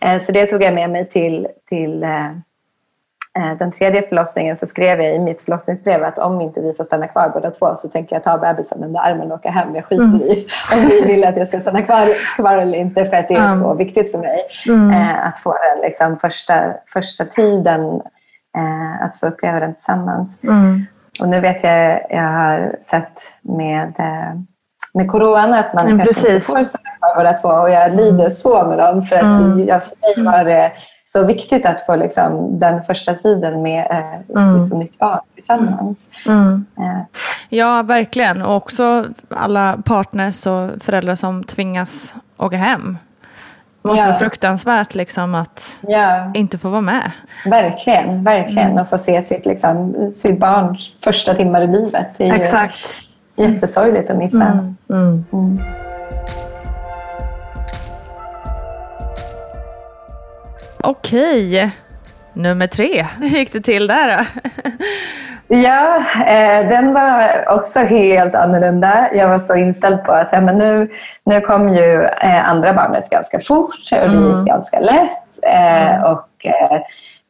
[0.00, 2.26] Eh, så det tog jag med mig till, till eh,
[3.38, 6.84] eh, den tredje förlossningen så skrev jag i mitt förlossningsbrev att om inte vi får
[6.84, 9.74] stanna kvar båda två så tänker jag ta bebisen under armen och åka hem.
[9.74, 10.20] Jag skiter mm.
[10.20, 13.34] i om vi vill att jag ska stanna kvar, kvar eller inte för att det
[13.34, 14.40] är så viktigt för mig.
[14.68, 14.90] Mm.
[14.90, 18.00] Eh, att få den liksom, första, första tiden
[18.56, 20.38] eh, att få uppleva den tillsammans.
[20.42, 20.86] Mm.
[21.20, 24.40] Och nu vet jag, jag har sett med, eh,
[24.94, 26.34] med corona att man mm, kanske precis.
[26.34, 28.30] inte får stanna kvar båda två och jag lider mm.
[28.30, 29.68] så med dem för att mm.
[29.68, 30.72] jag, för mig var det
[31.04, 34.58] så viktigt att få liksom, den första tiden med eh, mm.
[34.58, 36.08] liksom, nytt barn tillsammans.
[36.26, 36.66] Mm.
[36.78, 37.00] Eh.
[37.48, 38.42] Ja, verkligen.
[38.42, 42.98] Och också alla partners och föräldrar som tvingas åka hem.
[43.86, 44.08] Det måste ja.
[44.08, 46.32] vara fruktansvärt liksom, att ja.
[46.34, 47.10] inte få vara med.
[47.44, 48.70] Verkligen, verkligen.
[48.70, 48.82] Mm.
[48.82, 52.06] Och få se sitt, liksom, sitt barns första timmar i livet.
[52.16, 52.96] Det är Exakt.
[53.36, 54.44] jättesorgligt att missa.
[54.44, 54.76] Mm.
[54.90, 55.24] Mm.
[55.32, 55.60] mm.
[60.80, 61.70] Okej,
[62.32, 63.06] nummer tre.
[63.20, 64.24] Hur gick det till där då?
[65.48, 69.08] Ja, eh, den var också helt annorlunda.
[69.14, 70.90] Jag var så inställd på att ja, men nu,
[71.24, 74.44] nu kom ju eh, andra barnet ganska fort och det gick mm.
[74.44, 75.38] ganska lätt.
[75.42, 76.12] Eh, mm.
[76.12, 76.80] och eh,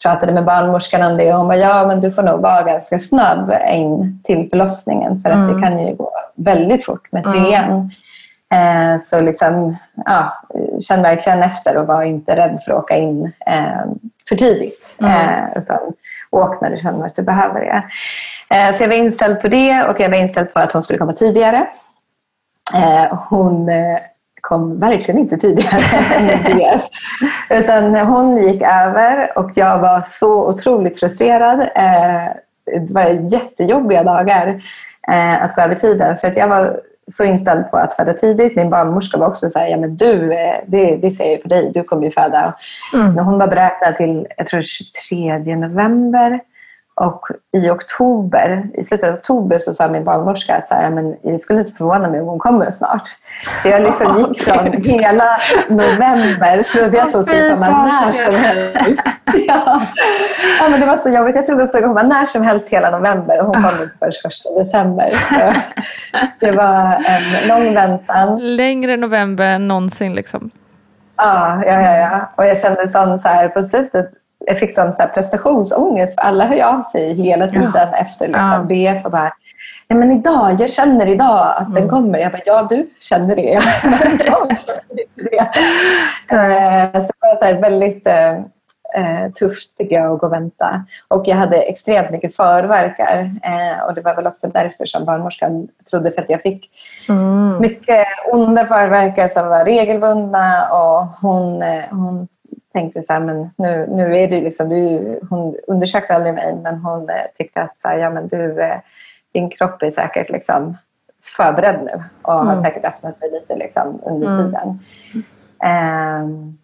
[0.03, 2.99] pratade med barnmorskan om det och hon bara, ja men du får nog vara ganska
[2.99, 5.55] snabb in till förlossningen för att mm.
[5.55, 7.91] det kan ju gå väldigt fort med trean.
[8.51, 8.99] Mm.
[8.99, 10.33] Så liksom, ja,
[10.89, 13.33] känn verkligen efter och var inte rädd för att åka in
[14.29, 14.97] för tidigt.
[15.01, 15.13] Mm.
[15.13, 15.79] Eh, utan
[16.31, 17.83] åk när du känner att du behöver det.
[18.57, 20.99] Eh, så jag var inställd på det och jag var inställd på att hon skulle
[20.99, 21.67] komma tidigare.
[22.75, 23.99] Eh, hon eh,
[24.41, 25.83] kom verkligen inte tidigare
[26.15, 26.83] än det.
[27.51, 31.61] Utan hon gick över och jag var så otroligt frustrerad.
[31.61, 32.33] Eh,
[32.87, 34.63] det var jättejobbiga dagar
[35.41, 36.19] att gå över tiden.
[36.19, 38.57] För att jag var så inställd på att föda tidigt.
[38.57, 41.49] Min barnmorska var också så här, ja men du, eh, det, det ser jag på
[41.49, 42.55] dig, du kommer ju föda.
[42.95, 43.15] Mm.
[43.15, 46.41] Men hon var beräknad till, jag tror 23 november.
[47.01, 51.17] Och i oktober, i slutet av oktober så sa min barnmorska att så här, men
[51.23, 53.09] jag skulle inte förvåna mig om hon kommer snart.
[53.63, 58.35] Så jag liksom gick från hela november, trodde jag att hon skulle komma när som
[58.35, 59.03] helst.
[59.47, 59.83] Ja.
[60.61, 60.69] ja.
[60.71, 61.37] men det var så jobbigt.
[61.37, 64.23] Jag trodde hon skulle komma när som helst hela november och hon kom inte först
[64.23, 65.11] första december.
[65.11, 65.61] Så
[66.47, 68.57] det var en lång väntan.
[68.57, 70.51] Längre november än någonsin liksom.
[71.17, 71.97] Ja, ja, ja.
[71.97, 72.33] ja.
[72.37, 74.11] Och jag kände sån så här på slutet
[74.47, 77.97] jag fick sån så här prestationsångest för alla hör av sig hela tiden ja.
[77.97, 78.93] efter liksom, ja.
[78.93, 79.33] BF och bara
[79.89, 81.75] Nej, men idag, jag känner idag att mm.
[81.75, 82.19] den kommer.
[82.19, 83.43] Jag bara, ja du känner det.
[83.83, 85.39] jag känner inte det.
[86.35, 88.37] Eh, så det var så väldigt, eh,
[88.97, 90.85] eh, tufft tycker jag att gå och vänta.
[91.09, 95.69] Och jag hade extremt mycket förverkar eh, och det var väl också därför som barnmorskan
[95.91, 96.71] trodde för att jag fick
[97.09, 97.61] mm.
[97.61, 102.29] mycket onda förverkar som var regelbundna och hon, eh, hon
[102.77, 106.77] tänkte så här, men nu, nu är det liksom, du, hon undersökte aldrig mig men
[106.77, 108.79] hon eh, tyckte att så här, ja, men du, eh,
[109.33, 110.77] din kropp är säkert liksom
[111.23, 112.47] förberedd nu och mm.
[112.47, 114.39] har säkert öppnat sig lite liksom under mm.
[114.39, 114.69] tiden.
[116.23, 116.59] Um,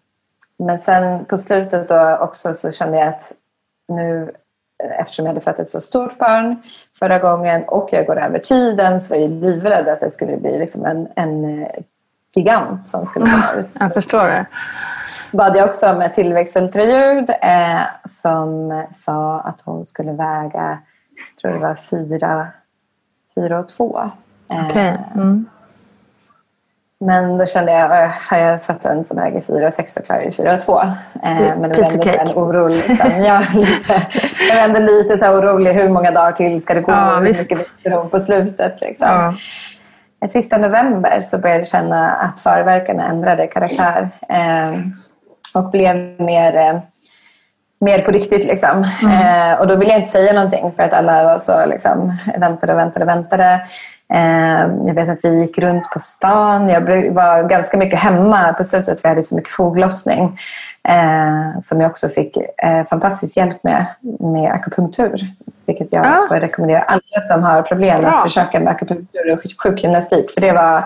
[0.57, 3.31] men sen på slutet då också så kände jag att
[3.87, 4.31] nu
[4.99, 6.61] eftersom jag hade fött ett så stort barn
[6.99, 10.59] förra gången och jag går över tiden så var jag livrädd att det skulle bli
[10.59, 11.69] liksom en, en eh,
[12.35, 13.77] gigant som skulle komma ut.
[13.79, 14.45] Jag förstår det.
[15.33, 20.79] Bad jag också om ett tillväxtultraljud eh, som sa att hon skulle väga,
[21.41, 22.47] tror det var fyra,
[23.35, 24.11] fyra och två.
[24.51, 24.97] Eh, okay.
[25.15, 25.45] Mm.
[27.05, 30.21] Men då kände jag, har jag fått en som väger 4 och 6 så klarar
[30.21, 30.79] jag 4 och 2.
[30.79, 30.89] Eh,
[31.23, 32.67] men det var ändå en oro.
[32.67, 32.97] Liksom.
[33.25, 34.07] jag, lite,
[34.49, 35.73] jag var ändå lite så orolig.
[35.73, 36.91] Hur många dagar till ska det gå?
[36.91, 38.81] Ja, hur mycket växer hon på slutet?
[38.81, 39.07] Liksom.
[40.19, 40.27] Ja.
[40.27, 44.09] Sista november så började jag känna att förverkarna ändrade karaktär.
[44.29, 44.73] Eh,
[45.55, 46.79] och blev mer, eh,
[47.79, 48.45] mer på riktigt.
[48.45, 48.85] Liksom.
[49.03, 49.51] Mm.
[49.51, 52.73] Eh, och då ville jag inte säga någonting för att alla var så liksom, väntade
[52.73, 53.61] och väntade och väntade.
[54.13, 56.69] Eh, jag vet att vi gick runt på stan.
[56.69, 56.81] Jag
[57.13, 60.37] var ganska mycket hemma på slutet för jag hade så mycket foglossning.
[60.87, 63.85] Eh, som jag också fick eh, fantastisk hjälp med,
[64.19, 65.27] med akupunktur.
[65.65, 66.27] Vilket jag ah.
[66.39, 68.09] rekommenderar alla som har problem Bra.
[68.09, 70.31] att försöka med akupunktur och sjukgymnastik.
[70.31, 70.77] För det var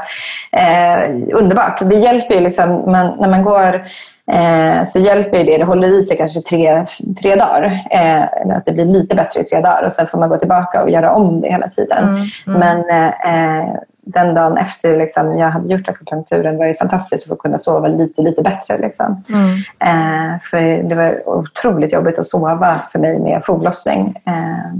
[0.51, 1.79] eh, underbart.
[1.89, 3.83] Det hjälper ju liksom, man, när man går
[4.31, 5.57] eh, så hjälper det.
[5.57, 6.85] Det håller i sig kanske tre,
[7.21, 7.87] tre dagar.
[7.91, 9.83] Eh, att det blir lite bättre i tre dagar.
[9.83, 12.03] Och sen får man gå tillbaka och göra om det hela tiden.
[12.07, 12.59] Mm, mm.
[12.59, 13.75] Men eh,
[14.07, 17.87] den dagen efter liksom, jag hade gjort akupunkturen var ju fantastiskt att få kunna sova
[17.87, 18.77] lite, lite bättre.
[18.77, 19.23] Liksom.
[19.29, 19.53] Mm.
[19.79, 24.15] Eh, för det var otroligt jobbigt att sova för mig med foglossning.
[24.25, 24.73] Eh,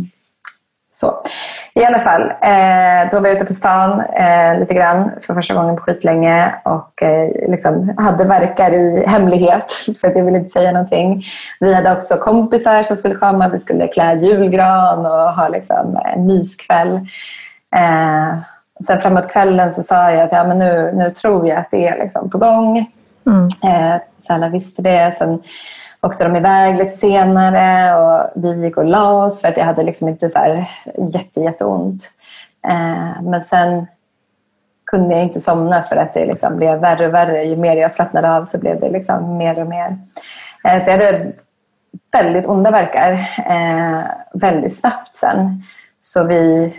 [1.00, 1.24] så.
[1.74, 5.54] I alla fall, eh, då var jag ute på stan eh, lite grann för första
[5.54, 10.50] gången på skitlänge och eh, liksom hade verkar i hemlighet för att jag ville inte
[10.50, 11.24] säga någonting.
[11.60, 13.50] Vi hade också kompisar som skulle komma.
[13.50, 16.96] Vi skulle klä julgran och ha liksom, en myskväll.
[17.76, 18.38] Eh,
[18.88, 21.88] sen framåt kvällen så sa jag att ja, men nu, nu tror jag att det
[21.88, 22.92] är liksom på gång.
[23.28, 23.46] Mm.
[23.46, 25.16] Eh, så alla visste det.
[25.18, 25.42] Sen
[26.08, 29.84] åkte de iväg lite senare och vi gick och la oss för att jag hade
[29.84, 30.70] liksom inte så här
[31.14, 32.12] jätte, jätteont.
[32.68, 33.88] Eh, men sen
[34.86, 37.44] kunde jag inte somna för att det liksom blev värre och värre.
[37.44, 39.98] Ju mer jag slappnade av så blev det liksom mer och mer.
[40.64, 41.32] Eh, så jag hade
[42.18, 43.12] väldigt onda verkar
[43.46, 45.64] eh, väldigt snabbt sen.
[46.00, 46.74] Så vi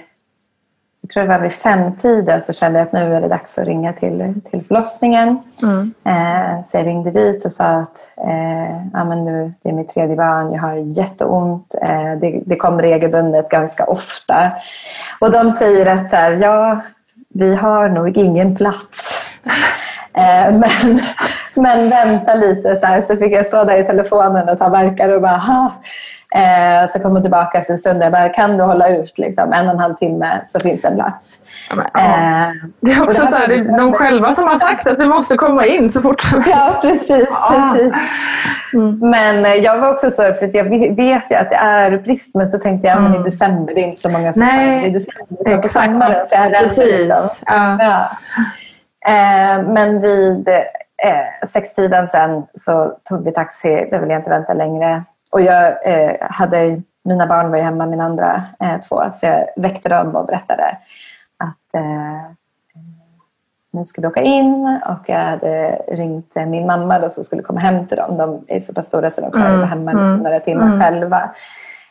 [1.08, 3.66] jag tror det var vid femtiden så kände jag att nu är det dags att
[3.66, 5.38] ringa till, till förlossningen.
[5.62, 5.94] Mm.
[6.04, 9.88] Eh, så jag ringde dit och sa att eh, ja, men nu, det är mitt
[9.88, 11.74] tredje barn, jag har jätteont.
[11.82, 14.52] Eh, det, det kommer regelbundet ganska ofta.
[15.20, 16.80] Och de säger att här, ja,
[17.28, 19.22] vi har nog ingen plats.
[20.14, 21.00] Eh, men,
[21.54, 25.08] men vänta lite, så, här, så fick jag stå där i telefonen och ta verkar
[25.08, 25.36] och bara
[26.34, 28.02] Eh, så kom hon tillbaka efter en stund.
[28.02, 30.88] Jag bara, kan du hålla ut liksom, en och en halv timme så finns det
[30.88, 31.38] en plats.
[31.76, 34.86] Men, eh, det är också det så här, det är de själva som har sagt
[34.86, 37.28] att du måste komma in så fort som Ja, precis.
[37.30, 37.72] Ah.
[37.72, 37.94] precis.
[38.72, 38.98] Mm.
[39.10, 40.64] Men eh, jag var också så, för jag
[40.96, 43.12] vet ju att det är brist, men så tänkte jag mm.
[43.12, 45.62] men i december, det är inte så många som Nej, i december.
[45.62, 47.08] På sommaren, så jag precis.
[47.08, 47.46] Liksom.
[47.46, 47.78] Ja.
[47.80, 48.08] Ja.
[49.06, 54.52] Eh, men vid eh, sextiden sen så tog vi taxi, då ville jag inte vänta
[54.52, 55.04] längre.
[55.30, 59.46] Och jag eh, hade, mina barn var ju hemma, mina andra eh, två, så jag
[59.56, 60.78] väckte dem och berättade
[61.38, 62.30] att eh,
[63.70, 67.60] nu ska vi åka in och jag hade ringt min mamma då som skulle komma
[67.60, 68.16] hem till dem.
[68.16, 69.68] De är så pass stora så de klarar mm.
[69.68, 70.16] hemma mm.
[70.16, 70.80] några timmar mm.
[70.80, 71.30] själva.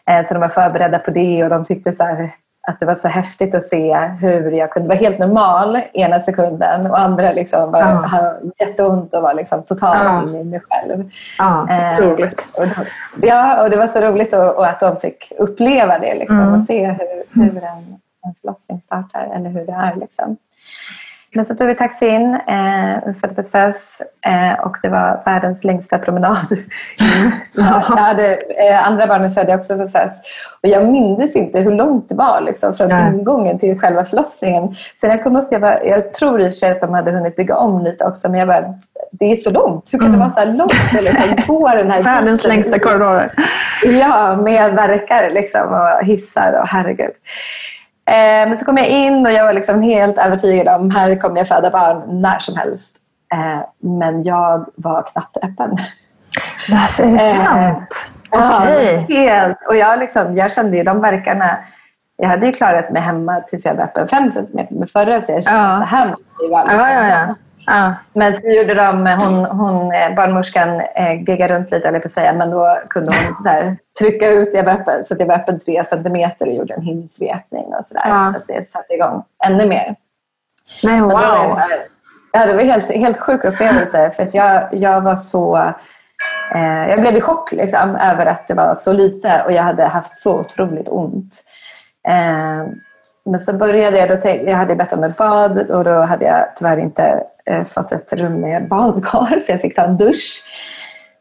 [0.05, 2.31] Eh, så de var förberedda på det och de tyckte så här,
[2.67, 6.91] att det var så häftigt att se hur jag kunde vara helt normal ena sekunden
[6.91, 8.17] och andra liksom bara ja.
[8.17, 10.39] ha jätteont och vara liksom totalt ja.
[10.39, 11.09] i mig själv.
[11.37, 12.57] Ja, otroligt.
[12.61, 12.85] Eh, och,
[13.21, 16.53] ja, och det var så roligt och, och att de fick uppleva det liksom, mm.
[16.53, 19.95] och se hur, hur en, en förlossning startar eller hur det är.
[19.95, 20.37] Liksom.
[21.33, 25.63] Men så tog vi taxi in eh, för på SÖS eh, och det var världens
[25.63, 26.57] längsta promenad.
[27.53, 30.11] jag hade, eh, andra barnet födde också på SÖS.
[30.63, 33.13] Och jag minns inte hur långt det var liksom, från Nej.
[33.13, 34.67] ingången till själva förlossningen.
[35.01, 36.93] Så när jag kom upp, jag, bara, jag tror i och för sig att de
[36.93, 38.73] hade hunnit bygga om lite också, men jag bara,
[39.11, 39.93] det är så långt.
[39.93, 40.19] Hur kan det mm.
[40.19, 43.33] vara så här långt att liksom, gå den här Världens längsta korridorer.
[43.83, 47.11] Ja, med verkar liksom, och hissar och herregud.
[48.07, 51.37] Eh, men så kom jag in och jag var liksom helt övertygad om här kommer
[51.37, 52.95] jag föda barn när som helst.
[53.33, 55.77] Eh, men jag var knappt öppen.
[56.71, 58.09] Alltså, är det sant?
[58.31, 58.59] Ja,
[59.09, 59.57] helt.
[59.69, 61.57] Och jag, liksom, jag kände ju de verkarna
[62.17, 65.31] jag hade ju klarat mig hemma tills jag var öppen 5 cm med förra så
[65.31, 65.73] jag kände ja.
[65.73, 67.35] att det här måste ju vara ja, ja, ja.
[67.67, 67.93] Ja.
[68.13, 72.33] Men så gjorde de, hon, hon eh, barnmorskan eh, giggade runt lite, eller på säga,
[72.33, 75.35] men då kunde hon så där, trycka ut jag var öppen, så att jag var
[75.35, 78.03] öppen tre centimeter och gjorde en hinnsvepning och sådär.
[78.05, 78.31] Ja.
[78.33, 79.95] Så att det satte igång ännu mer.
[80.83, 81.07] Men wow!
[81.07, 81.79] Men var så här,
[82.31, 85.57] ja, det var helt, helt sjuk upplevelse för att jag, jag var så...
[86.55, 89.85] Eh, jag blev i chock liksom, över att det var så lite och jag hade
[89.85, 91.43] haft så otroligt ont.
[92.07, 92.67] Eh,
[93.27, 96.25] men så började jag, då tänk, jag hade bett om ett bad och då hade
[96.25, 100.43] jag tyvärr inte eh, fått ett rum med badkar så jag fick ta en dusch.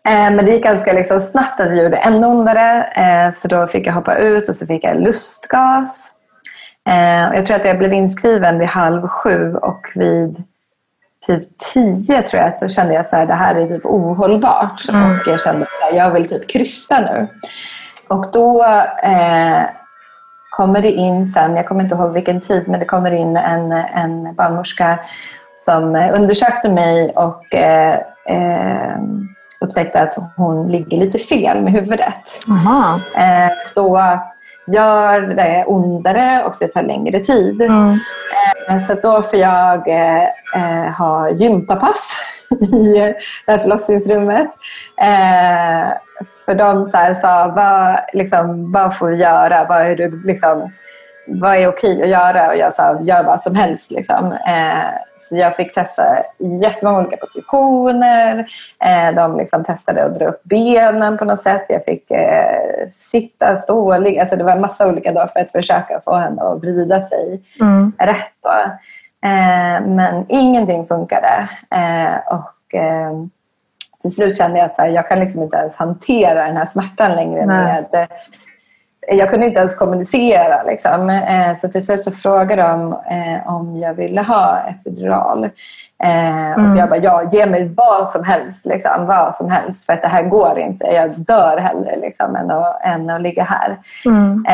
[0.08, 3.66] Eh, men det gick ganska liksom snabbt att det gjorde ännu ondare eh, så då
[3.66, 6.12] fick jag hoppa ut och så fick jag lustgas.
[6.88, 10.42] Eh, och jag tror att jag blev inskriven vid halv sju och vid
[11.26, 14.88] typ tio tror jag, då kände jag att så här, det här är typ ohållbart.
[14.88, 15.10] Mm.
[15.10, 17.28] Och jag kände att jag vill typ krysta nu.
[18.08, 18.64] Och då
[19.02, 19.62] eh,
[20.56, 23.72] kommer det in sen, jag kommer inte ihåg vilken tid, men det kommer in en,
[23.72, 24.98] en barnmorska
[25.56, 27.94] som undersökte mig och eh,
[28.28, 28.96] eh,
[29.60, 32.40] upptäckte att hon ligger lite fel med huvudet.
[33.16, 34.00] Eh, då
[34.66, 37.62] gör det ondare och det tar längre tid.
[37.62, 37.98] Mm.
[38.68, 42.12] Eh, så då får jag eh, eh, ha gympapass
[42.72, 43.14] i
[43.46, 44.48] det här förlossningsrummet.
[46.44, 49.64] För de så sa, vad, liksom, vad får vi göra?
[49.64, 50.72] Vad är, du, liksom,
[51.26, 52.48] vad är okej att göra?
[52.48, 53.90] Och jag sa, gör vad som helst.
[53.90, 54.32] Liksom.
[54.32, 54.90] Eh,
[55.20, 56.02] så jag fick testa
[56.62, 58.46] jättemånga olika positioner.
[58.84, 61.66] Eh, de liksom testade att dra upp benen på något sätt.
[61.68, 64.20] Jag fick eh, sitta, stå, ligga.
[64.20, 67.42] Alltså det var en massa olika dagar för att försöka få henne att vrida sig
[67.60, 67.92] mm.
[67.98, 68.32] rätt.
[68.42, 68.50] Då.
[69.28, 71.48] Eh, men ingenting funkade.
[71.70, 73.12] Eh, och eh,
[74.06, 77.46] till slut kände jag att jag kan liksom inte ens hantera den här smärtan längre.
[77.46, 78.06] Med, eh,
[79.16, 80.62] jag kunde inte ens kommunicera.
[80.62, 81.10] Liksom.
[81.10, 85.48] Eh, så till slut så frågade de eh, om jag ville ha epidural.
[85.98, 86.72] Mm.
[86.72, 88.66] Och jag bara, ja, ge mig vad som helst.
[88.66, 89.86] Liksom, vad som helst.
[89.86, 90.86] För att det här går inte.
[90.86, 93.78] Jag dör hellre liksom, än, att, än att ligga här.
[94.06, 94.44] Mm.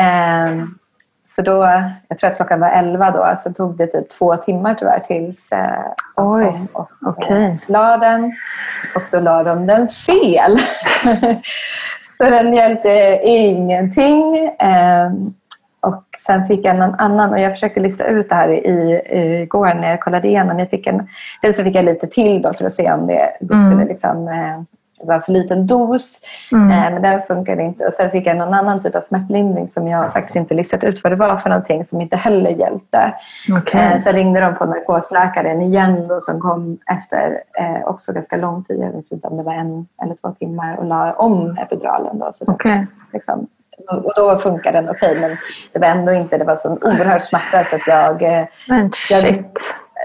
[1.35, 4.75] Så då, jag tror att klockan var elva då, så tog det typ två timmar
[4.75, 7.57] tyvärr tills eh, Oj, och, och, okay.
[7.69, 8.33] la den.
[8.95, 10.57] Och då la de den fel.
[12.17, 14.37] så den hjälpte ingenting.
[14.45, 15.11] Eh,
[15.79, 19.01] och sen fick jag någon annan, och jag försökte lista ut det här i,
[19.41, 20.59] igår när jag kollade igenom.
[20.59, 21.07] Jag fick en,
[21.41, 23.87] dels så fick jag lite till då för att se om det, det skulle mm.
[23.87, 24.61] liksom, eh,
[25.03, 26.21] det var för liten dos.
[26.51, 26.71] Mm.
[26.71, 27.85] Eh, men den funkade inte.
[27.85, 31.03] Och sen fick jag någon annan typ av smärtlindring som jag faktiskt inte listat ut
[31.03, 33.13] vad det var för någonting som inte heller hjälpte.
[33.61, 33.81] Okay.
[33.81, 38.63] Eh, sen ringde de på narkosläkaren igen då, som kom efter eh, också ganska lång
[38.63, 38.79] tid.
[38.79, 42.19] Jag vet inte om det var en eller två timmar och la om epiduralen.
[42.19, 42.71] Då, så okay.
[42.71, 43.47] det, liksom,
[43.87, 45.37] och då funkade den okej okay, men
[45.71, 48.21] det var ändå inte, det var så oerhörd smärta så att jag,
[49.09, 49.45] jag,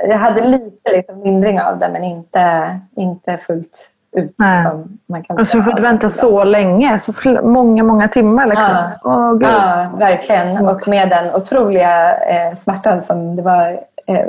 [0.08, 4.34] jag hade lite liksom, lindring av det men inte, inte fullt ut.
[4.70, 7.12] Som man kan och så får du vänta så länge, så
[7.42, 8.46] många, många timmar.
[8.46, 8.76] Liksom.
[9.04, 9.10] Ja.
[9.10, 10.68] Oh, ja, verkligen.
[10.68, 13.68] Och med den otroliga eh, smärtan som det var.
[14.08, 14.26] Eh,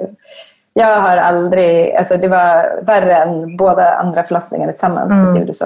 [0.74, 5.12] jag har aldrig, alltså det var värre än båda andra förlossningarna tillsammans.
[5.12, 5.34] Mm.
[5.34, 5.66] Det gjorde så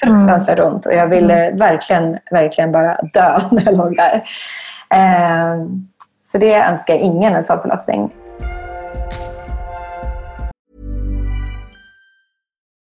[0.00, 0.72] fruktansvärt mm.
[0.72, 1.58] ont och jag ville mm.
[1.58, 4.24] verkligen, verkligen bara dö när jag låg där.
[4.94, 5.66] Eh,
[6.24, 8.10] så det önskar ingen en sån förlossning.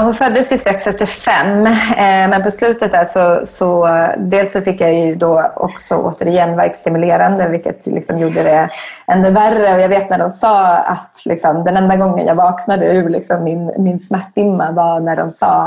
[0.00, 3.88] Hon föddes ju strax efter fem, eh, men på slutet där så, så
[4.18, 8.68] dels så fick jag ju då också återigen värkstimulerande, vilket liksom gjorde det
[9.06, 9.74] ännu värre.
[9.74, 13.44] Och jag vet när de sa att liksom, den enda gången jag vaknade ur liksom
[13.44, 15.64] min, min smärtdimma var när de sa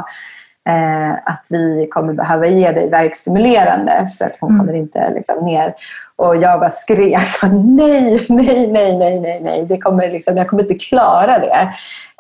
[0.70, 4.60] eh, att vi kommer behöva ge dig värkstimulerande för att hon Mm.
[4.60, 5.74] kommer inte liksom, ner.
[6.22, 9.66] Och jag bara skrek nej, nej, nej, nej, nej, nej.
[9.66, 11.70] Det kommer liksom, jag kommer inte klara det.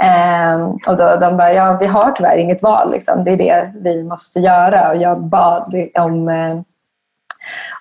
[0.03, 2.91] Eh, och då, de bara, ja vi har tyvärr inget val.
[2.91, 3.23] Liksom.
[3.23, 4.89] Det är det vi måste göra.
[4.89, 6.59] Och jag bad om eh,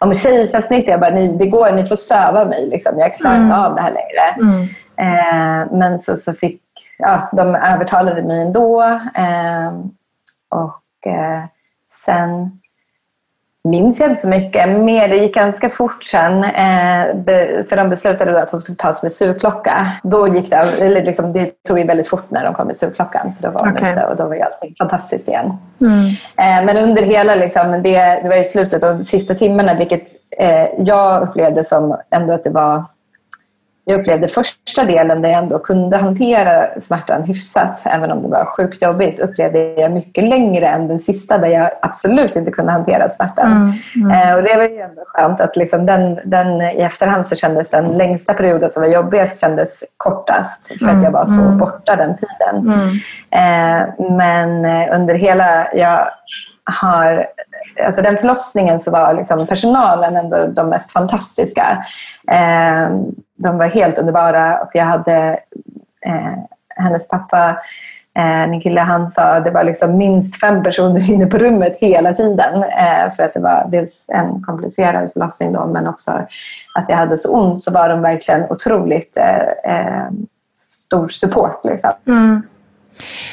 [0.01, 0.89] om kejsarsnitt.
[0.89, 2.67] Jag bara, ni, det går, ni får söva mig.
[2.67, 2.99] Liksom.
[2.99, 3.65] Jag klarar inte Mm.
[3.65, 4.51] av det här längre.
[4.51, 4.63] Mm.
[4.97, 6.63] Eh, men så, så fick,
[6.99, 8.83] ja, de övertalade mig ändå.
[9.15, 9.73] Eh,
[10.49, 11.45] och eh,
[11.89, 12.60] sen
[13.65, 14.69] minns jag inte så mycket.
[14.69, 16.45] Mer, det gick ganska fort sen.
[16.45, 17.25] Eh,
[17.69, 19.93] för de beslutade då att hon skulle tas med sugklocka.
[20.03, 23.33] Då gick det, eller liksom, det tog ju väldigt fort när de kom med sugklockan.
[23.33, 23.93] Så då var hon Okej.
[23.93, 25.57] ute och då var ju allting fantastiskt igen.
[25.81, 26.07] Mm.
[26.37, 30.09] Eh, Men under hela, liksom, det, det var i slutet av sista timmarna, vilket
[30.39, 32.85] eh, jag upplevde som ändå att det var...
[33.91, 38.45] Jag upplevde första delen där jag ändå kunde hantera smärtan hyfsat, även om det var
[38.45, 43.09] sjukt jobbigt, upplevde jag mycket längre än den sista där jag absolut inte kunde hantera
[43.09, 43.73] smärtan.
[44.13, 47.71] Eh, och det var ju ändå skönt att liksom den, den, i efterhand så kändes
[47.71, 51.59] den längsta perioden som var jobbigast kändes kortast, för att jag var så Mm.
[51.59, 52.73] borta den tiden.
[52.73, 52.91] Mm.
[53.31, 56.09] Eh, men eh, under hela, jag
[56.65, 57.27] har,
[57.87, 61.85] alltså den förlossningen så var liksom personalen ändå de mest fantastiska.
[62.33, 62.89] Eh,
[63.43, 65.41] de var helt underbara och jag hade
[66.07, 66.39] eh,
[66.77, 67.57] hennes pappa
[68.19, 72.13] Eh, min kille han sa det var liksom minst fem personer inne på rummet hela
[72.13, 72.63] tiden.
[72.63, 76.11] Eh, för att det var dels en komplicerad förlossning då, men också
[76.75, 80.11] att jag hade så ont så var de verkligen otroligt eh, eh,
[80.57, 81.65] stor support.
[81.65, 81.91] Liksom.
[82.07, 82.43] Mm.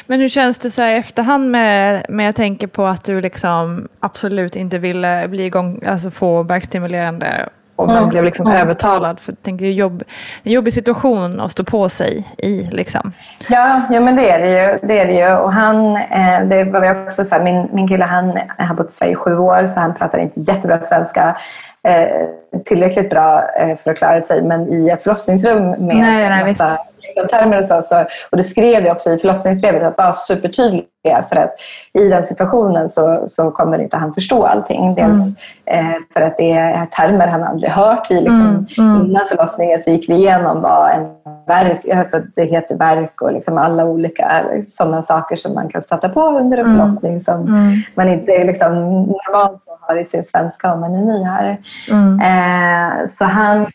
[0.06, 3.20] Men hur känns det så här i efterhand med, med jag tänker på att du
[3.20, 7.48] liksom absolut inte ville bli igång, alltså få verkstimulerande
[7.78, 8.08] och man Mm.
[8.08, 8.58] blev liksom Mm.
[8.62, 9.20] övertalad.
[9.20, 10.02] För tänker det är jobb,
[10.42, 12.62] en jobbig situation att stå på sig i.
[12.72, 13.12] Liksom.
[13.48, 14.78] Ja, ja men det är det ju.
[14.88, 15.36] Det är det ju.
[15.36, 18.92] Och han, eh, det var också så här, min, min kille han har bott i
[18.92, 21.36] Sverige i sju år så han pratar inte jättebra svenska.
[21.88, 22.08] Eh,
[22.64, 26.78] tillräckligt bra eh, för att klara sig men i ett förlossningsrum med Nej, nej, massa
[27.26, 28.04] termer och så, så.
[28.30, 31.54] Och det skrev jag också i förlossningsbrevet att vara supertydliga för att
[31.92, 34.94] i den situationen så, så kommer inte han förstå allting.
[34.94, 38.06] Dels eh, för att det är termer han aldrig hört.
[38.10, 39.06] Vi liksom, Mm, mm.
[39.06, 41.06] Innan förlossningen så gick vi igenom vad en
[41.46, 46.08] verk, alltså det heter verk och liksom alla olika sådana saker som man kan stöta
[46.08, 46.78] på under en Mm.
[46.78, 47.72] förlossning som Mm.
[47.94, 51.58] man inte liksom normalt har i sin svenska om man är ny här.
[51.90, 52.20] Mm.
[52.20, 53.66] Eh, så han,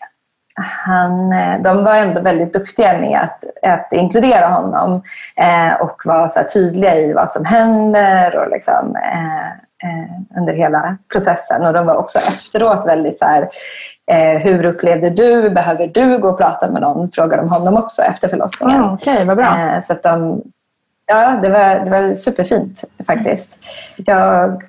[0.56, 5.04] han, eh, de var ändå väldigt duktiga med att, att inkludera honom
[5.36, 9.48] eh, och vara så tydliga i vad som händer och liksom, eh,
[9.90, 11.66] eh, under hela processen.
[11.66, 13.50] Och de var också efteråt väldigt så här,
[14.12, 15.50] eh, hur upplevde du?
[15.50, 17.12] Behöver du gå och prata med någon?
[17.12, 18.84] Frågade de honom också efter förlossningen.
[18.84, 19.60] Ah, Okej, vad bra.
[19.60, 20.42] Eh, så de,
[21.06, 23.60] ja, det var, det var superfint faktiskt.
[23.98, 24.64] Jag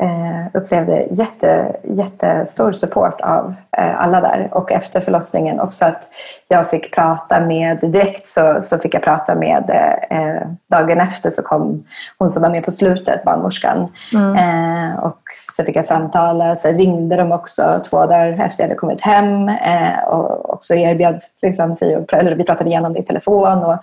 [0.00, 4.48] eh, upplevde jätte, jättestor support av eh, alla där.
[4.52, 6.02] Och efter förlossningen också att
[6.48, 9.70] jag fick prata med, direkt så, så fick jag prata med,
[10.10, 11.84] eh, dagen efter så kom
[12.18, 13.88] hon som var med på slutet, barnmorskan.
[14.14, 14.36] Mm.
[14.36, 15.18] Eh, och
[15.56, 19.48] så fick jag samtala, så ringde de också två dagar efter jag hade kommit hem
[19.48, 21.76] eh, och också erbjöd liksom,
[22.12, 23.78] eller vi pratade igenom det i telefon och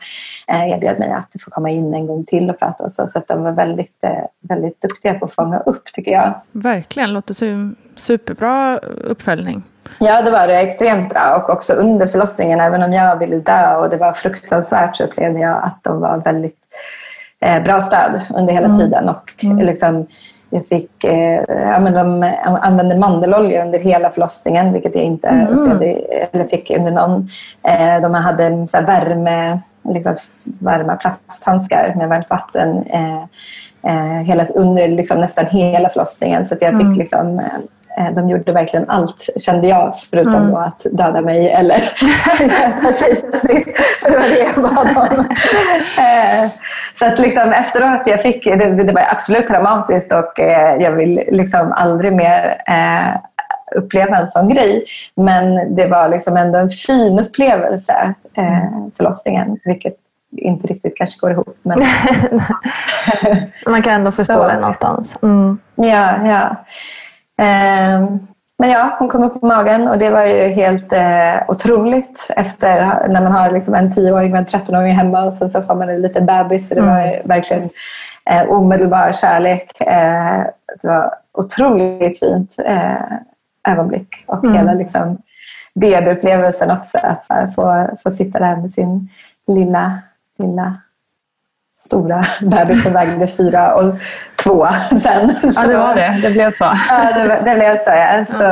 [0.48, 2.90] eh, erbjöd mig att få komma in en gång till och prata.
[2.90, 4.04] Så, så att de var väldigt,
[4.40, 6.34] väldigt duktiga på att fånga upp tycker jag.
[6.52, 9.64] Verkligen, låter som superbra uppföljning.
[10.00, 13.76] Ja, det var det extremt bra och också under förlossningen, även om jag ville dö
[13.76, 16.60] och det var fruktansvärt så upplevde jag att de var väldigt
[17.42, 18.80] eh, bra stöd under hela mm.
[18.80, 19.10] tiden.
[19.10, 19.58] Och mm.
[19.58, 20.08] liksom,
[20.50, 25.48] jag fick, eh, ja, men de använde mandelolja under hela förlossningen, vilket jag inte mm.
[25.48, 25.86] upplevde,
[26.32, 27.28] eller fick under någon.
[27.64, 33.24] Eh, de hade så värme, liksom, varma plasthandskar med varmt vatten eh, eh,
[34.26, 36.46] hela, under liksom, nästan hela förlossningen.
[36.46, 36.98] Så jag fick mm.
[36.98, 37.40] liksom,
[37.98, 40.56] eh, de gjorde verkligen allt, kände jag, förutom mm.
[40.56, 41.80] att döda mig eller
[42.82, 43.78] ta kejsarsnitt.
[44.04, 45.26] För det var det jag bad om.
[46.04, 46.50] Eh,
[47.00, 51.24] så att liksom efteråt, jag fick, det, det var absolut traumatiskt och eh, jag vill
[51.32, 52.58] liksom aldrig mer
[53.76, 54.86] uppleva en sån grej.
[55.16, 58.14] Men det var liksom ändå en fin upplevelse,
[58.98, 59.96] förlossningen, vilket
[60.32, 61.58] inte riktigt kanske går ihop.
[61.62, 61.78] Men...
[63.72, 65.18] Man kan ändå förstå så, det någonstans.
[65.22, 65.58] Mm.
[65.76, 66.56] Ja, ja.
[67.98, 68.28] Um,
[68.60, 73.08] men ja, hon kom upp på magen och det var ju helt eh, otroligt efter
[73.08, 75.90] när man har liksom en tioåring och en trettonåring hemma och så, så får man
[75.90, 76.68] en liten bebis.
[76.68, 77.28] Så det var mm.
[77.28, 77.70] verkligen
[78.30, 79.82] eh, omedelbar kärlek.
[79.82, 80.44] Eh,
[80.82, 83.02] det var otroligt fint eh,
[83.68, 84.56] ögonblick och mm.
[84.56, 85.18] hela liksom,
[85.76, 86.98] BB-upplevelsen också.
[86.98, 89.10] Att här, få, få sitta där med sin
[89.48, 90.00] lilla
[90.40, 90.78] lilla
[91.78, 93.96] stora bebis som vägde fyra och
[94.36, 95.36] två sen.
[95.56, 96.20] Ja, det var det.
[96.22, 96.64] Det blev så.
[96.90, 97.90] Ja, det, det blev så.
[97.90, 98.26] Ja.
[98.26, 98.44] så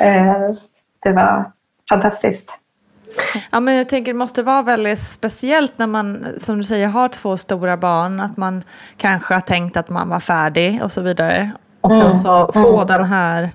[0.00, 0.56] eh,
[1.02, 1.52] det var
[1.88, 2.58] fantastiskt.
[3.50, 7.08] Ja, men jag tänker det måste vara väldigt speciellt när man, som du säger, har
[7.08, 8.20] två stora barn.
[8.20, 8.62] Att man
[8.96, 11.50] kanske har tänkt att man var färdig och så vidare.
[11.80, 12.12] Och sen mm.
[12.12, 12.86] så få mm.
[12.86, 13.50] den här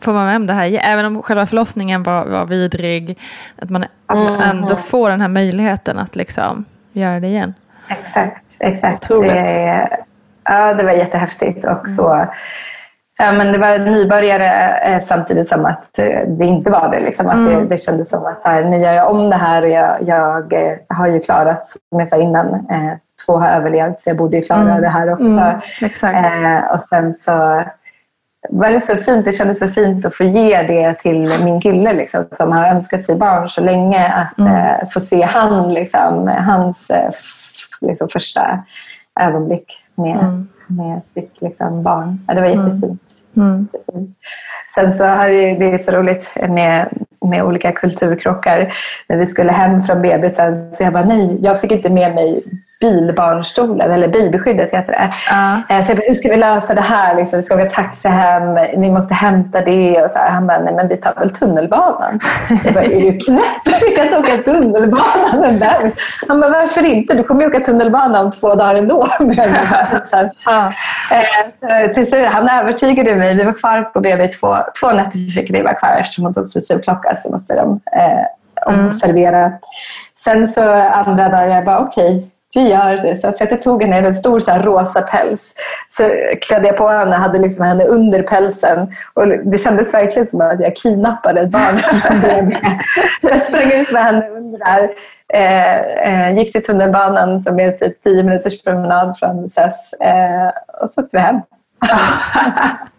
[0.00, 3.18] får man med det här, även om själva förlossningen var, var vidrig,
[3.56, 4.40] att man, att man mm.
[4.40, 6.64] ändå får den här möjligheten att liksom
[7.00, 7.54] göra det igen.
[7.88, 9.08] Exakt, exakt.
[9.08, 9.88] Det,
[10.44, 11.64] ja, det var jättehäftigt.
[11.64, 11.86] Och mm.
[11.86, 12.26] så,
[13.18, 15.90] ja, men det var nybörjare eh, samtidigt som att
[16.26, 17.00] det inte var det.
[17.00, 17.28] Liksom.
[17.28, 17.60] Att mm.
[17.60, 19.96] det, det kändes som att så här, nu gör jag om det här och jag,
[20.00, 22.92] jag eh, har ju klarat, som jag sa innan, eh,
[23.26, 24.82] två har överlevt så jag borde ju klara mm.
[24.82, 26.04] det här också.
[26.06, 27.64] Mm, eh, och sen så
[28.50, 31.92] var det så fint, det kändes så fint att få ge det till min kille
[31.92, 34.08] liksom, som har önskat sig barn så länge.
[34.08, 34.52] Att mm.
[34.52, 37.10] eh, få se han, liksom, hans eh,
[37.80, 38.64] liksom, första
[39.20, 40.48] ögonblick med, mm.
[40.66, 42.20] med sitt liksom, barn.
[42.28, 42.66] Ja, det var mm.
[42.66, 43.02] jättefint.
[43.36, 43.68] Mm.
[44.76, 46.88] Sen så har det, det är så roligt med,
[47.24, 48.74] med olika kulturkrockar.
[49.08, 52.40] När vi skulle hem från bebisen så jag bara nej, jag fick inte med mig
[52.80, 55.12] bilbarnstolen, eller babyskyddet heter det.
[55.32, 55.84] Uh.
[55.84, 57.14] Så jag bara, hur ska vi lösa det här?
[57.14, 60.02] Liksom, vi ska åka taxi hem, vi måste hämta det.
[60.04, 60.30] Och så här.
[60.30, 62.20] Han bara, nej men vi tar väl tunnelbanan.
[62.64, 63.82] Jag bara, är du knäpp?
[63.82, 65.58] Vi kan inte åka tunnelbanan.
[65.58, 65.92] Där.
[66.28, 67.14] Han bara, varför inte?
[67.14, 69.06] Du kommer ju åka tunnelbana om två dagar ändå.
[70.10, 70.16] så
[70.50, 70.70] uh.
[71.94, 73.34] Till slut, han övertygade mig.
[73.34, 76.46] Vi var kvar på BB två, två nätter fick vi vara kvar eftersom hon tog
[76.46, 79.44] specialklocka så måste de eh, observera.
[79.44, 79.58] Mm.
[80.18, 83.20] Sen så andra dagen, jag bara okej, okay, vi gör det.
[83.20, 85.54] Så jag tog henne i en stor så här, rosa päls.
[85.90, 86.02] Så
[86.40, 88.92] klädde jag på henne, hade liksom henne under pälsen.
[89.14, 91.80] Och det kändes verkligen som att jag kidnappade ett barn.
[93.20, 94.90] jag sprang ut med henne under där.
[95.34, 99.92] Eh, eh, gick till tunnelbanan som är typ 10 minuters promenad från SÖS.
[99.92, 100.50] Eh,
[100.82, 101.40] och så åkte vi hem.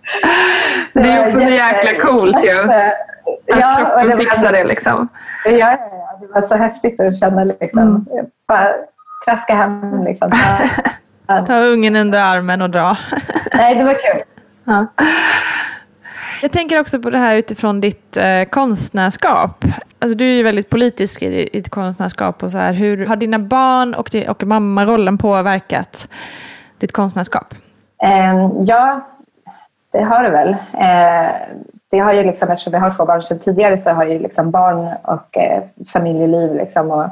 [0.93, 2.59] det, det är också så jäkla coolt ju.
[2.59, 5.07] Att ja, kroppen fixar det liksom.
[5.45, 5.77] Ja,
[6.21, 8.25] det var så häftigt att känna liksom, mm.
[8.47, 8.69] bara,
[9.25, 10.03] traska hem.
[10.03, 10.31] Liksom.
[11.47, 12.97] Ta ungen under armen och dra.
[13.53, 14.23] Nej, det var kul.
[14.63, 14.87] Ja.
[16.41, 19.65] Jag tänker också på det här utifrån ditt eh, konstnärskap.
[19.99, 22.43] Alltså, du är ju väldigt politisk i ditt konstnärskap.
[22.43, 22.73] Och så här.
[22.73, 26.09] Hur har dina barn och, och mammarollen påverkat
[26.77, 27.53] ditt konstnärskap?
[28.03, 29.07] Eh, ja,
[29.97, 30.49] det har det väl.
[30.73, 31.31] Eh,
[31.89, 34.51] det har ju liksom, eftersom vi har två barn sedan tidigare så har ju liksom
[34.51, 37.05] barn och eh, familjeliv liksom och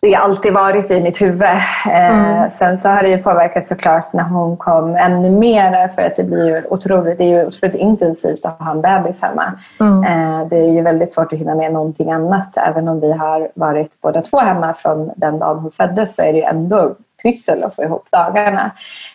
[0.00, 1.42] det har alltid varit i mitt huvud.
[1.42, 2.50] Eh, mm.
[2.50, 6.24] sen så har det ju påverkat såklart när hon kom ännu mer för att det
[6.24, 9.52] blir ju otroligt, det är ju otroligt intensivt att ha en bebis hemma.
[9.80, 10.48] Mm.
[10.48, 12.56] Det är ju väldigt svårt att hinna med någonting annat.
[12.56, 16.32] Även om vi har varit båda två hemma från den dagen hon föddes så är
[16.32, 18.70] det ju ändå pyssel att få ihop dagarna.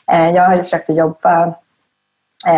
[0.05, 1.53] Jag har ju försökt att jobba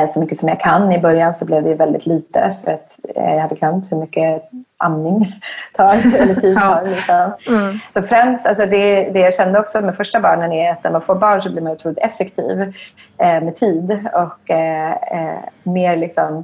[0.10, 0.92] så mycket som jag kan.
[0.92, 4.44] I början så blev det väldigt lite för att eh, jag hade glömt hur mycket
[4.78, 5.34] amning
[5.74, 6.84] tar, eller tid tar.
[6.88, 7.32] Liksom.
[7.48, 7.80] Mm.
[7.90, 11.02] Så främst, alltså det, det jag kände också med första barnen är att när man
[11.02, 12.62] får barn så blir man otroligt effektiv
[13.18, 16.44] eh, med tid och eh, eh, mer liksom,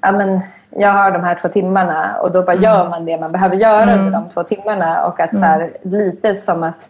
[0.00, 2.64] ja men jag har de här två timmarna och då bara mm.
[2.64, 3.98] gör man det man behöver göra mm.
[3.98, 5.72] under de två timmarna och att så här, mm.
[5.82, 6.88] lite som att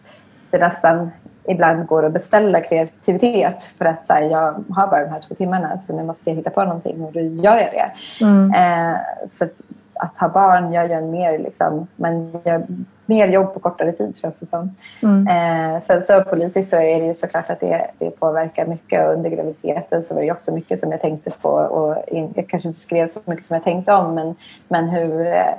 [0.49, 1.11] det nästan
[1.47, 5.35] ibland går att beställa kreativitet för att så här, jag har bara de här två
[5.35, 7.91] timmarna så nu måste jag hitta på någonting och då gör jag det.
[8.25, 8.53] Mm.
[8.53, 8.97] Eh,
[9.29, 9.53] så att,
[9.93, 12.65] att, ha barn gör ju en mer, liksom, man gör
[13.05, 14.75] mer jobb på kortare tid känns det som.
[15.03, 15.27] Mm.
[15.27, 19.13] Eh, sen så politiskt så är det ju såklart att det, det påverkar mycket och
[19.13, 22.69] under graviditeten så var det också mycket som jag tänkte på och in, jag kanske
[22.69, 24.35] inte skrev så mycket som jag tänkte om men,
[24.67, 25.53] men hur eh,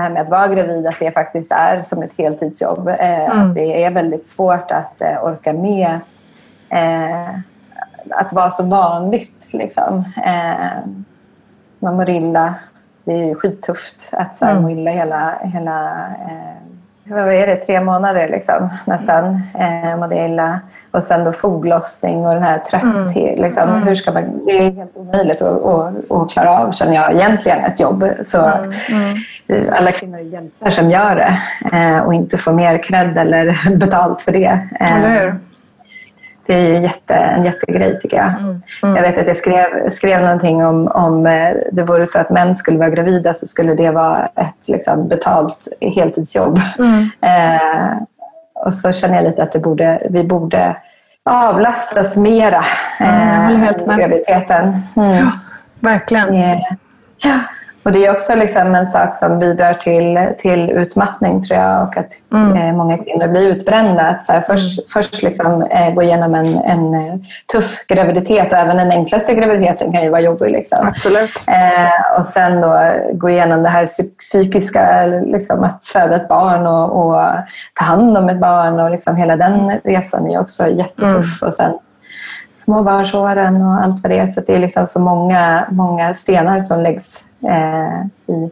[0.00, 2.88] det här med att vara gravid, att det faktiskt är som ett heltidsjobb.
[2.88, 3.38] Eh, mm.
[3.38, 6.00] Att det är väldigt svårt att eh, orka med
[6.70, 7.28] eh,
[8.10, 9.52] att vara så vanligt.
[9.52, 10.04] Liksom.
[11.78, 12.54] Man mår illa.
[13.04, 14.62] Det är skittufft att så, mm.
[14.62, 16.06] må illa hela, hela
[17.10, 19.42] vad är det, tre månader liksom, nästan.
[19.54, 20.60] Eh, mådde illa.
[20.90, 23.38] Och sen då foglossning och den här trötthet.
[23.38, 23.42] Mm.
[23.42, 23.82] Liksom, mm.
[23.82, 27.64] Hur ska man, det är helt omöjligt att, att, att klara av, känner jag, egentligen
[27.64, 28.04] ett jobb.
[28.22, 28.70] Så mm.
[29.56, 29.72] Mm.
[29.72, 31.38] alla kvinnor är hjältar som gör det
[31.76, 34.68] eh, och inte får mer cred eller betalt för det.
[34.80, 35.34] Eh, eller
[36.46, 38.28] det är ju jätte, en jättegrej tycker jag.
[38.28, 38.62] Mm.
[38.82, 38.96] Mm.
[38.96, 42.56] Jag vet att jag skrev, skrev någonting om om eh, det vore så att män
[42.56, 46.60] skulle vara gravida så skulle det vara ett liksom, betalt heltidsjobb.
[46.78, 47.10] Mm.
[47.20, 47.96] Eh,
[48.54, 50.76] och så känner jag lite att det borde, vi borde
[51.24, 52.64] avlastas mera
[53.00, 53.98] eh, jag håller helt med.
[53.98, 54.80] graviditeten.
[54.96, 55.16] Mm.
[55.16, 55.30] Ja,
[55.80, 56.34] verkligen.
[56.34, 57.38] Ja.
[57.82, 61.96] Och det är också liksom en sak som bidrar till, till utmattning tror jag och
[61.96, 62.56] att mm.
[62.56, 64.02] eh, många kvinnor blir utbrända.
[64.02, 64.84] Att så här, först mm.
[64.88, 67.14] först liksom, eh, gå igenom en, en eh,
[67.52, 70.50] tuff graviditet och även den enklaste graviditeten kan ju vara jobbig.
[70.50, 70.88] Liksom.
[70.88, 71.42] Absolut.
[71.46, 73.86] Eh, och sen då gå igenom det här
[74.18, 77.22] psykiska, liksom, att föda ett barn och, och,
[77.74, 81.42] ta hand om ett barn och liksom, hela den resan är också jättetuff.
[81.42, 81.48] Mm.
[81.48, 81.72] Och sen
[82.60, 84.26] småbarnsåren och allt vad det är.
[84.26, 88.50] Så det är liksom så många, många stenar som läggs eh, i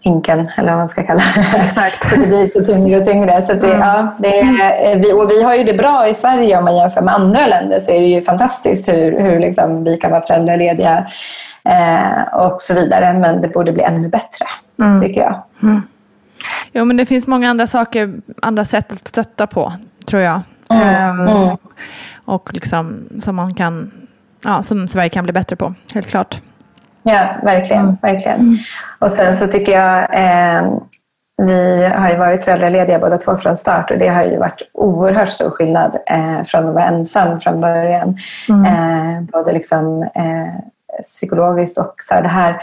[0.00, 1.58] hinken, eller vad man ska kalla det.
[1.58, 2.08] Exakt.
[2.10, 3.42] så det blir så tyngre och tyngre.
[3.42, 3.80] Så det, mm.
[3.80, 7.00] ja, det är, vi, och vi har ju det bra i Sverige om man jämför
[7.00, 11.06] med andra länder så är det ju fantastiskt hur, hur liksom vi kan vara föräldralediga
[11.64, 13.12] eh, och så vidare.
[13.12, 14.46] Men det borde bli ännu bättre,
[14.78, 15.02] mm.
[15.02, 15.42] tycker jag.
[15.62, 15.82] Mm.
[16.72, 19.72] Jo, men det finns många andra saker, andra sätt att stötta på,
[20.06, 20.40] tror jag.
[20.72, 21.20] Mm.
[21.28, 21.56] Um,
[22.24, 23.90] och liksom, som, man kan,
[24.44, 26.40] ja, som Sverige kan bli bättre på, helt klart.
[27.02, 27.82] Ja, verkligen.
[27.82, 27.96] Mm.
[28.02, 28.40] verkligen.
[28.40, 28.58] Mm.
[28.98, 30.72] Och sen så tycker jag eh,
[31.36, 35.28] vi har ju varit föräldralediga båda två från start och det har ju varit oerhört
[35.28, 38.16] stor skillnad eh, från att vara ensam från början.
[38.48, 38.64] Mm.
[38.64, 42.56] Eh, både liksom, eh, psykologiskt och så här, det här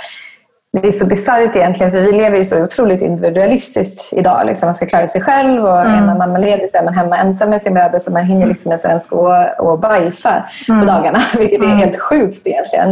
[0.71, 4.45] det är så bisarrt egentligen, för vi lever ju så otroligt individualistiskt idag.
[4.45, 5.93] Liksom man ska klara sig själv och mm.
[5.93, 8.71] är man mammaledig så är man hemma ensam med sin bebis och man hinner liksom
[8.71, 10.79] inte ens gå och bajsa mm.
[10.79, 11.77] på dagarna, vilket är mm.
[11.77, 12.89] helt sjukt egentligen.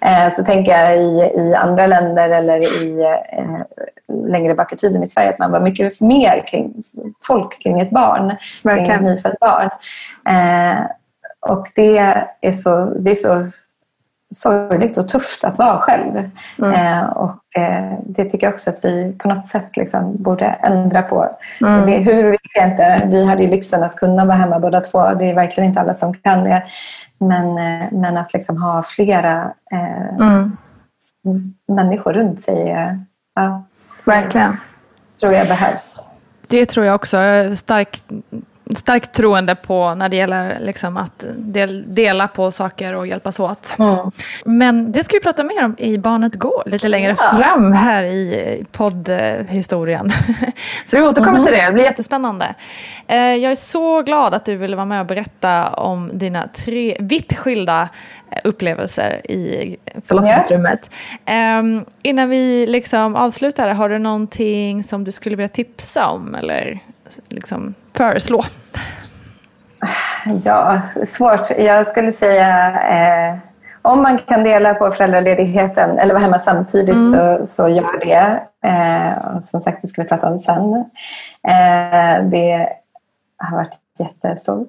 [0.00, 3.00] Eh, så tänker jag i, i andra länder eller i,
[3.32, 3.60] eh,
[4.28, 6.74] längre bak i tiden i Sverige att man var mycket mer kring
[7.22, 8.86] folk kring ett barn, Verkligen.
[8.86, 9.70] kring ett nyfött barn.
[10.28, 10.80] Eh,
[11.40, 11.98] och det
[12.40, 13.46] är så, det är så
[14.34, 16.30] sorgligt och tufft att vara själv.
[16.58, 16.72] Mm.
[16.72, 21.02] Eh, och eh, det tycker jag också att vi på något sätt liksom borde ändra
[21.02, 21.36] på.
[21.60, 21.86] Mm.
[21.86, 23.02] Det, hur vet jag inte.
[23.06, 25.14] Vi hade ju lyxen att kunna vara hemma båda två.
[25.14, 26.62] Det är verkligen inte alla som kan det.
[27.18, 30.56] Men, eh, men att liksom ha flera eh, mm.
[31.68, 32.76] människor runt sig.
[33.34, 33.64] Ja,
[34.04, 34.56] verkligen.
[35.20, 36.06] tror jag behövs.
[36.48, 37.18] Det tror jag också.
[37.56, 38.04] Starkt
[38.74, 43.76] starkt troende på när det gäller liksom att del, dela på saker och hjälpas åt.
[43.78, 44.10] Mm.
[44.44, 47.38] Men det ska vi prata mer om i Barnet Går lite längre ja.
[47.38, 50.12] fram här i poddhistorien.
[50.88, 51.44] så vi återkommer mm.
[51.44, 52.54] till det, det blir jättespännande.
[53.06, 56.96] Eh, jag är så glad att du ville vara med och berätta om dina tre
[57.00, 57.88] vitt skilda
[58.44, 60.90] upplevelser i förlossningsrummet.
[61.58, 66.80] Um, innan vi liksom avslutar, har du någonting som du skulle vilja tipsa om eller
[67.28, 68.42] liksom föreslå?
[70.44, 71.50] Ja, svårt.
[71.58, 73.38] Jag skulle säga eh,
[73.82, 77.12] om man kan dela på föräldraledigheten eller vara hemma samtidigt mm.
[77.12, 78.40] så, så gör det.
[78.68, 80.74] Eh, och som sagt, det ska vi prata om sen.
[81.48, 82.68] Eh, det
[83.38, 84.68] har varit jättestort.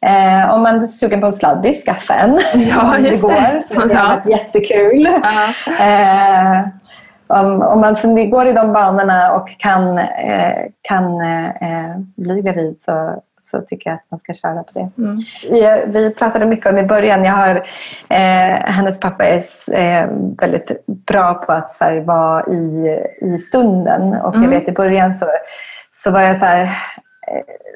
[0.00, 2.40] Eh, om man är sugen på en sladdis, skaffa en.
[2.54, 3.74] Ja, det går.
[3.74, 5.06] För det har varit jättekul.
[5.06, 6.66] Uh
[7.32, 11.20] om, om man går i de banorna och kan, eh, kan
[11.60, 14.90] eh, bli gravid så, så tycker jag att man ska köra på det.
[14.98, 15.16] Mm.
[15.50, 17.56] Vi, vi, pratade mycket om i början, jag har,
[18.08, 20.08] eh, hennes pappa är eh,
[20.40, 24.42] väldigt bra på att så här, vara i, i stunden och mm.
[24.42, 25.26] jag vet i början så,
[26.04, 26.78] så var jag så här,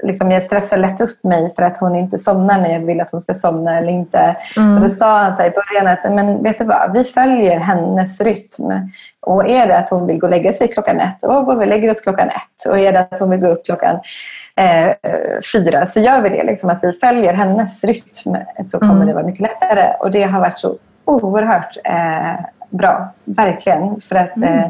[0.03, 3.11] liksom jag stressar lätt upp mig för att hon inte somnar när jag vill att
[3.11, 4.37] hon ska somna eller inte.
[4.57, 4.75] Mm.
[4.75, 8.21] Och då sa han så i början att men vet du vad, vi följer hennes
[8.21, 8.91] rytm.
[9.21, 11.65] Och är det att hon vill gå och lägga sig klockan ett, då går vi
[11.65, 12.69] och lägger oss klockan ett.
[12.69, 14.01] Och är det att hon vill gå upp klockan
[14.57, 14.93] eh,
[15.53, 16.45] fyra så gör vi det.
[16.45, 19.07] Liksom, att vi följer hennes rytm så kommer mm.
[19.07, 19.95] det vara mycket lättare.
[20.01, 24.01] Och det har varit så oerhört eh, bra, verkligen.
[24.01, 24.59] För att mm.
[24.59, 24.65] eh,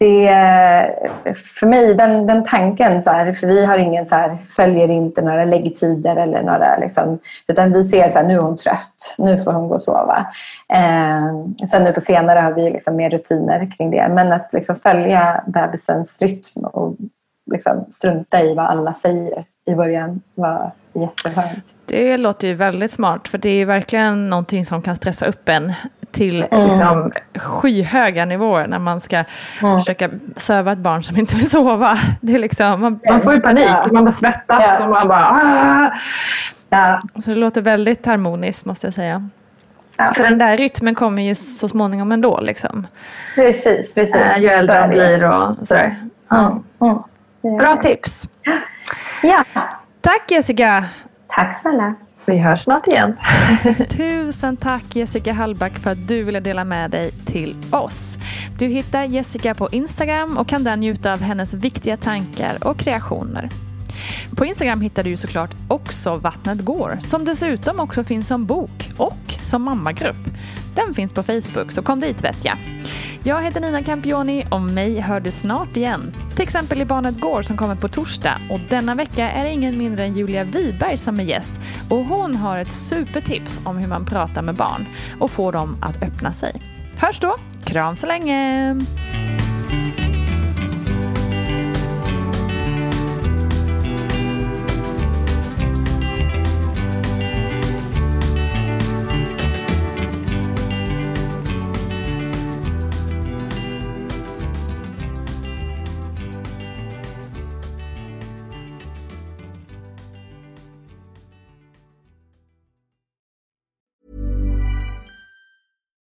[0.00, 0.94] det,
[1.34, 5.22] för mig, den, den tanken, så här, för vi har ingen så här, följer inte
[5.22, 9.38] några läggtider eller några, liksom, utan vi ser så här, nu är hon trött, nu
[9.38, 10.26] får hon gå och sova.
[10.72, 14.76] Eh, sen nu på senare har vi liksom mer rutiner kring det, men att liksom
[14.76, 16.96] följa bebisens rytm och
[17.50, 21.74] liksom strunta i vad alla säger i början var jätteskönt.
[21.86, 25.72] Det låter ju väldigt smart, för det är verkligen någonting som kan stressa upp en
[26.12, 26.68] till mm.
[26.68, 29.24] liksom, skyhöga nivåer när man ska
[29.62, 29.78] mm.
[29.78, 31.98] försöka söva ett barn som inte vill sova.
[32.20, 33.84] Det är liksom, man, man får ju panik, ja.
[33.92, 34.84] man bara svettas ja.
[34.84, 35.24] och man bara...
[35.24, 35.92] Ah!
[36.70, 37.02] Ja.
[37.24, 39.28] Så det låter väldigt harmoniskt måste jag säga.
[39.96, 40.12] Ja.
[40.14, 42.40] För den där rytmen kommer ju så småningom ändå.
[42.40, 42.86] Liksom.
[43.34, 44.16] Precis, precis.
[44.16, 45.96] Äh, ju äldre de blir och sådär.
[46.30, 46.62] Mm.
[46.80, 47.58] Mm.
[47.58, 48.28] Bra tips.
[49.22, 49.44] Ja.
[50.00, 50.84] Tack Jessica.
[51.28, 51.94] Tack snälla.
[52.26, 53.16] Vi hörs snart igen.
[53.90, 58.18] Tusen tack Jessica Hallback för att du ville dela med dig till oss.
[58.58, 63.48] Du hittar Jessica på Instagram och kan där njuta av hennes viktiga tankar och kreationer.
[64.36, 69.34] På Instagram hittar du såklart också Vattnet går, som dessutom också finns som bok och
[69.42, 70.16] som mammagrupp.
[70.74, 72.56] Den finns på Facebook, så kom dit vet jag.
[73.22, 76.14] Jag heter Nina Campioni och mig hör du snart igen.
[76.34, 79.78] Till exempel i Barnet Går som kommer på torsdag och denna vecka är det ingen
[79.78, 81.52] mindre än Julia Wiberg som är gäst
[81.88, 84.86] och hon har ett supertips om hur man pratar med barn
[85.18, 86.62] och får dem att öppna sig.
[86.96, 87.36] Hörs då!
[87.64, 88.76] Kram så länge!